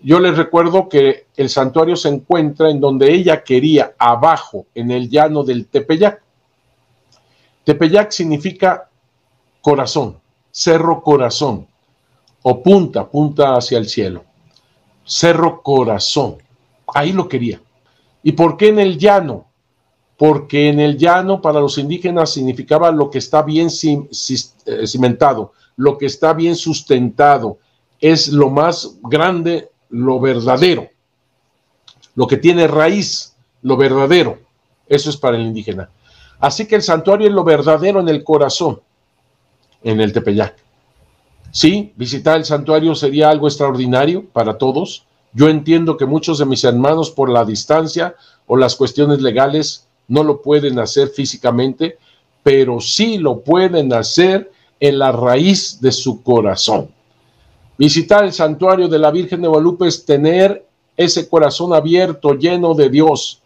[0.00, 5.10] Yo les recuerdo que el santuario se encuentra en donde ella quería, abajo, en el
[5.10, 6.22] llano del Tepeyac.
[7.64, 8.88] Tepeyac significa
[9.60, 10.20] corazón,
[10.52, 11.66] cerro corazón,
[12.42, 14.22] o punta, punta hacia el cielo.
[15.04, 16.36] Cerro corazón,
[16.94, 17.60] ahí lo quería.
[18.22, 19.46] ¿Y por qué en el llano?
[20.16, 25.96] Porque en el llano para los indígenas significaba lo que está bien eh, cimentado, lo
[25.96, 27.56] que está bien sustentado,
[28.00, 30.88] es lo más grande, lo verdadero,
[32.14, 34.40] lo que tiene raíz, lo verdadero.
[34.86, 35.88] Eso es para el indígena.
[36.38, 38.82] Así que el santuario es lo verdadero en el corazón,
[39.82, 40.54] en el Tepeyac.
[41.50, 45.06] Sí, visitar el santuario sería algo extraordinario para todos.
[45.32, 48.16] Yo entiendo que muchos de mis hermanos por la distancia
[48.46, 51.96] o las cuestiones legales no lo pueden hacer físicamente,
[52.42, 54.50] pero sí lo pueden hacer
[54.80, 56.90] en la raíz de su corazón.
[57.76, 60.66] Visitar el santuario de la Virgen de Guadalupe es tener
[60.96, 63.40] ese corazón abierto, lleno de Dios.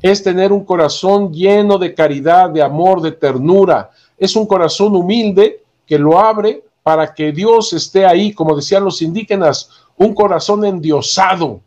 [0.00, 3.90] Es tener un corazón lleno de caridad, de amor, de ternura.
[4.18, 9.00] es un corazón humilde que lo abre para que Dios esté ahí, como decían los
[9.02, 11.60] indígenas, un corazón endiosado.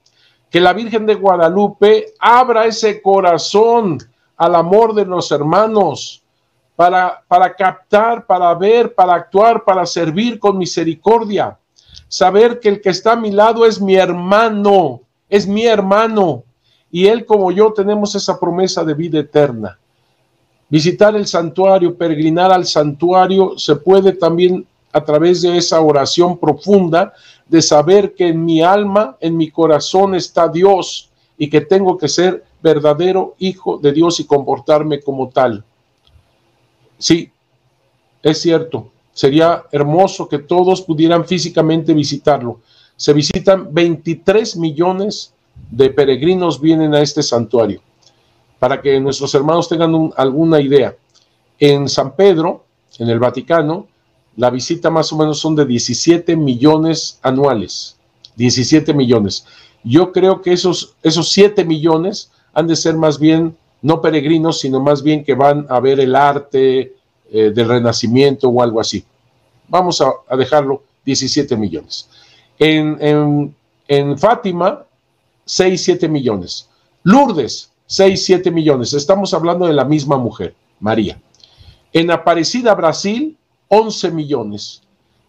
[0.50, 3.98] Que la Virgen de Guadalupe abra ese corazón
[4.38, 6.22] al amor de los hermanos,
[6.76, 11.58] para, para captar, para ver, para actuar, para servir con misericordia.
[12.08, 16.44] Saber que el que está a mi lado es mi hermano, es mi hermano.
[16.92, 19.80] Y él como yo tenemos esa promesa de vida eterna.
[20.70, 27.14] Visitar el santuario, peregrinar al santuario, se puede también a través de esa oración profunda
[27.48, 32.08] de saber que en mi alma, en mi corazón está Dios y que tengo que
[32.08, 35.64] ser verdadero hijo de Dios y comportarme como tal.
[36.98, 37.32] Sí,
[38.24, 42.62] es cierto, sería hermoso que todos pudieran físicamente visitarlo.
[42.96, 45.34] Se visitan 23 millones
[45.72, 47.82] de peregrinos vienen a este santuario.
[48.60, 50.96] Para que nuestros hermanos tengan alguna idea,
[51.60, 52.66] en San Pedro,
[53.00, 53.88] en el Vaticano,
[54.38, 57.98] la visita más o menos son de 17 millones anuales.
[58.36, 59.46] 17 millones.
[59.84, 63.56] Yo creo que esos, esos 7 millones han de ser más bien
[63.86, 66.96] no peregrinos, sino más bien que van a ver el arte
[67.32, 69.06] eh, del Renacimiento o algo así.
[69.68, 72.10] Vamos a, dejarlo 17 millones.
[72.58, 73.54] En,
[73.88, 74.86] en, Fátima,
[75.46, 76.68] 6, 7 millones.
[77.04, 78.92] Lourdes, 6, 7 millones.
[78.94, 81.22] Estamos hablando de la misma mujer, María.
[81.94, 84.82] En Aparecida, Brasil, 11 millones.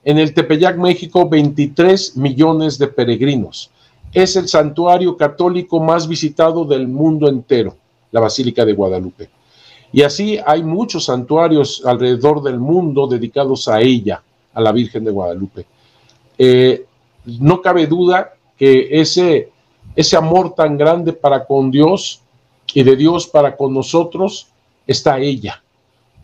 [0.03, 3.71] En el Tepeyac, México, 23 millones de peregrinos.
[4.15, 7.77] Es el santuario católico más visitado del mundo entero,
[8.17, 9.29] la Basílica de Guadalupe.
[9.93, 15.11] Y así hay muchos santuarios alrededor del mundo dedicados a ella, a la Virgen de
[15.11, 15.67] Guadalupe.
[16.37, 16.85] Eh,
[17.41, 19.51] no cabe duda que ese,
[19.95, 22.21] ese amor tan grande para con Dios
[22.75, 24.49] y de Dios para con nosotros
[24.87, 25.63] está ella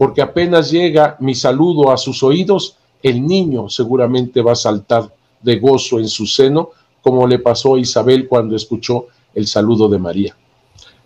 [0.03, 5.61] porque apenas llega mi saludo a sus oídos, el niño seguramente va a saltar de
[5.61, 6.70] gozo en su seno,
[7.03, 10.36] como le pasó a Isabel cuando escuchó el saludo de María.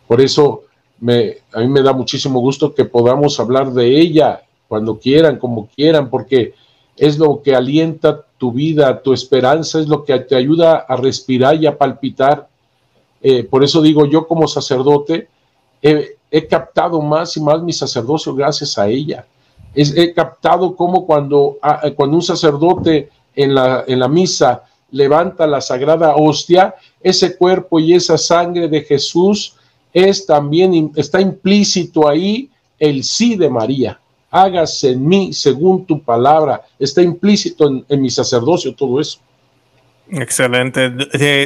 [0.07, 0.63] Por eso
[1.01, 5.69] me, a mí me da muchísimo gusto que podamos hablar de ella cuando quieran, como
[5.69, 6.55] quieran, porque
[6.97, 11.57] es lo que alienta tu vida, tu esperanza, es lo que te ayuda a respirar
[11.57, 12.49] y a palpitar.
[13.23, 15.29] Eh, por eso digo yo como sacerdote,
[15.83, 19.27] he captado más y más mi sacerdocio gracias a ella.
[19.75, 25.47] he captado cómo cuando, ah, eh, cuando un sacerdote en la, en la misa levanta
[25.47, 29.56] la sagrada hostia, ese cuerpo y esa sangre de Jesús
[29.97, 33.99] es también, está implícito ahí el sí de María.
[34.31, 36.61] Hágase en mí según tu palabra.
[36.79, 39.21] Está implícito en mi sacerdocio todo eso.
[40.11, 40.93] Excelente.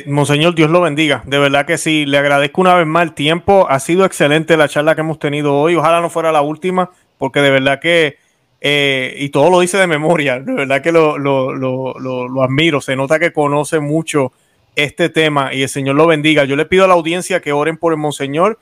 [0.07, 1.23] Monseñor, Dios lo bendiga.
[1.27, 3.67] De verdad que sí, le agradezco una vez más el tiempo.
[3.71, 5.77] Ha sido excelente la charla que hemos tenido hoy.
[5.77, 8.17] Ojalá no fuera la última, porque de verdad que,
[8.61, 12.81] eh, y todo lo dice de memoria, de verdad que lo, lo, lo, lo, admiro.
[12.81, 14.33] Se nota que conoce mucho
[14.77, 16.45] este tema y el Señor lo bendiga.
[16.45, 18.59] Yo le pido a la audiencia que oren por el Monseñor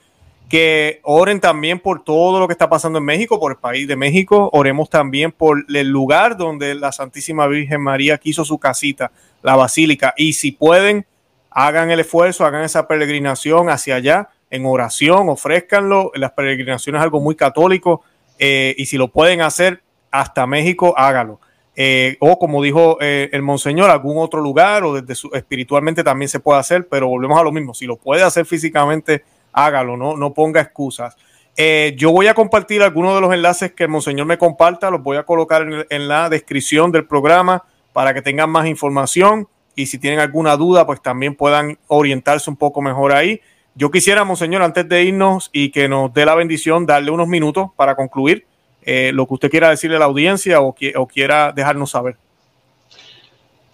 [0.48, 3.96] que oren también por todo lo que está pasando en México, por el país de
[3.96, 4.48] México.
[4.52, 10.14] Oremos también por el lugar donde la Santísima Virgen María quiso su casita, la basílica.
[10.16, 11.06] Y si pueden,
[11.50, 16.12] hagan el esfuerzo, hagan esa peregrinación hacia allá en oración, ofrezcanlo.
[16.14, 18.02] Las peregrinaciones es algo muy católico
[18.38, 21.40] eh, y si lo pueden hacer hasta México, hágalo.
[21.80, 26.28] Eh, o como dijo eh, el monseñor, algún otro lugar o desde su, espiritualmente también
[26.28, 27.72] se puede hacer, pero volvemos a lo mismo.
[27.72, 29.22] Si lo puede hacer físicamente,
[29.52, 31.16] hágalo, no, no ponga excusas.
[31.56, 35.04] Eh, yo voy a compartir algunos de los enlaces que el Monseñor me comparta, los
[35.04, 37.62] voy a colocar en, la descripción del programa
[37.92, 42.56] para que tengan más información y si tienen alguna duda, pues también puedan orientarse un
[42.56, 43.40] poco mejor ahí.
[43.76, 47.68] Yo quisiera, Monseñor, antes de irnos y que nos dé la bendición, darle unos minutos
[47.76, 48.47] para concluir
[48.88, 52.16] eh, lo que usted quiera decirle a la audiencia o, o quiera dejarnos saber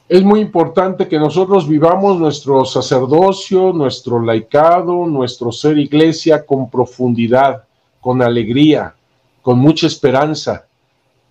[0.08, 7.64] es muy importante que nosotros vivamos nuestro sacerdocio, nuestro laicado, nuestro ser iglesia con profundidad,
[8.00, 8.94] con alegría,
[9.40, 10.66] con mucha esperanza.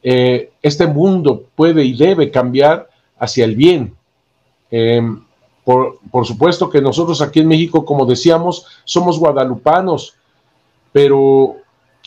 [0.02, 3.94] Eh, este mundo puede y debe cambiar hacia el bien.
[4.72, 5.24] Em,
[5.64, 10.16] por, por, supuesto que nosotros aquí en México, como decíamos, somos guadalupanos,
[10.92, 11.56] pero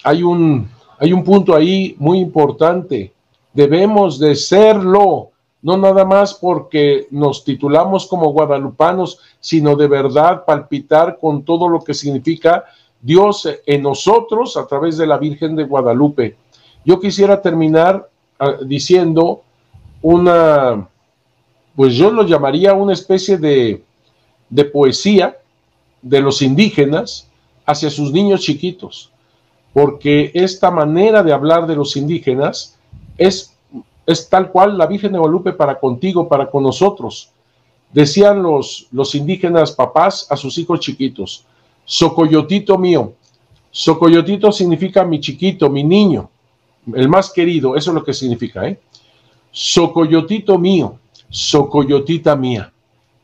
[0.02, 0.68] hay un,
[0.98, 3.12] hay un punto ahí muy importante.
[3.52, 5.30] Debemos de serlo
[5.66, 11.80] no nada más porque nos titulamos como guadalupanos, sino de verdad palpitar con todo lo
[11.80, 12.66] que significa
[13.00, 16.36] Dios en nosotros a través de la Virgen de Guadalupe.
[16.84, 19.42] Yo quisiera terminar ah, diciendo
[20.02, 20.88] una,
[21.74, 23.82] pues yo lo llamaría una especie de,
[24.72, 25.36] poesía
[26.00, 27.28] de los indígenas
[27.64, 29.10] hacia sus niños chiquitos.
[29.76, 32.78] Porque esta manera de hablar de los indígenas
[33.18, 33.54] es,
[34.06, 37.30] es tal cual la Virgen de Guadalupe para contigo, para con nosotros.
[37.92, 41.44] Decían los, los indígenas papás a sus hijos chiquitos,
[41.84, 43.12] Socoyotito mío.
[43.70, 46.30] Socoyotito significa mi chiquito, mi niño,
[46.94, 48.80] el más querido, eso es lo que significa, ¿eh?
[49.50, 50.98] Socoyotito mío,
[51.28, 52.72] Socoyotita mía,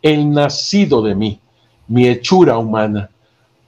[0.02, 1.40] el nacido de mí,
[1.88, 3.08] mi hechura humana.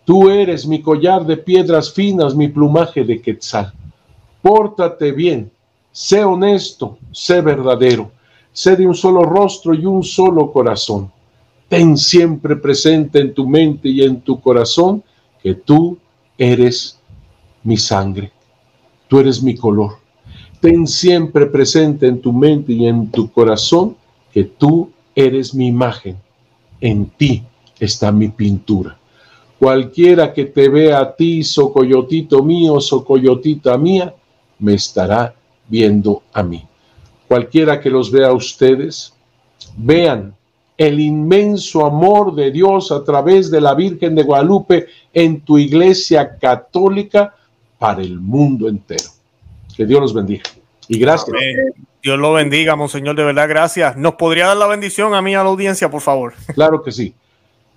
[0.05, 3.73] Tú eres mi collar de piedras finas, mi plumaje de quetzal.
[4.43, 5.51] Pórtate bien,
[5.93, 8.11] sé honesto, sé verdadero,
[8.53, 11.11] sé de un solo rostro y un solo corazón.
[11.69, 15.03] Ten siempre presente en tu mente y en tu corazón
[15.43, 15.97] que tú
[16.37, 16.99] eres
[17.63, 18.31] mi sangre,
[19.09, 19.93] tú eres mi color.
[20.61, 23.97] Ten siempre presente en tu mente y en tu corazón
[24.33, 26.17] que tú eres mi imagen.
[26.81, 27.43] En ti
[27.79, 28.99] está mi pintura.
[29.65, 34.15] Cualquiera que te vea a ti, socoyotito mío, socoyotita mía,
[34.59, 35.35] me estará
[35.67, 36.63] viendo a mí.
[37.27, 39.15] Cualquiera que los vea a ustedes,
[39.79, 40.35] vean
[40.77, 46.37] el inmenso amor de Dios a través de la Virgen de Guadalupe en tu iglesia
[46.37, 47.35] católica
[47.79, 49.09] para el mundo entero.
[49.75, 50.43] Que Dios los bendiga.
[50.89, 51.35] Y gracias.
[52.03, 53.97] Dios lo bendiga, Monseñor, de verdad, gracias.
[53.97, 56.35] ¿Nos podría dar la bendición a mí, a la audiencia, por favor?
[56.55, 57.15] Claro que sí.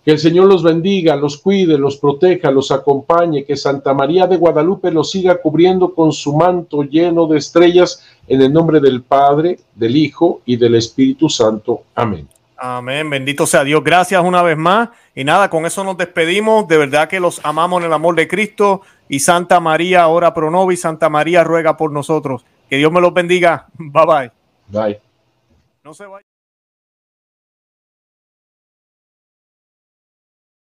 [0.08, 4.38] Que el Señor los bendiga, los cuide, los proteja, los acompañe, que Santa María de
[4.38, 9.60] Guadalupe los siga cubriendo con su manto lleno de estrellas, en el nombre del Padre,
[9.76, 11.82] del Hijo y del Espíritu Santo.
[11.94, 12.26] Amén.
[12.56, 13.84] Amén, bendito sea Dios.
[13.84, 14.92] Gracias una vez más.
[15.14, 16.70] Y nada, con eso nos despedimos.
[16.70, 18.84] De verdad que los amamos en el amor de Cristo.
[19.10, 22.46] Y Santa María, ora pro nobis, Santa María ruega por nosotros.
[22.70, 23.68] Que Dios me los bendiga.
[23.78, 24.32] Bye bye.
[24.70, 25.02] Bye.
[25.84, 26.27] No se vaya.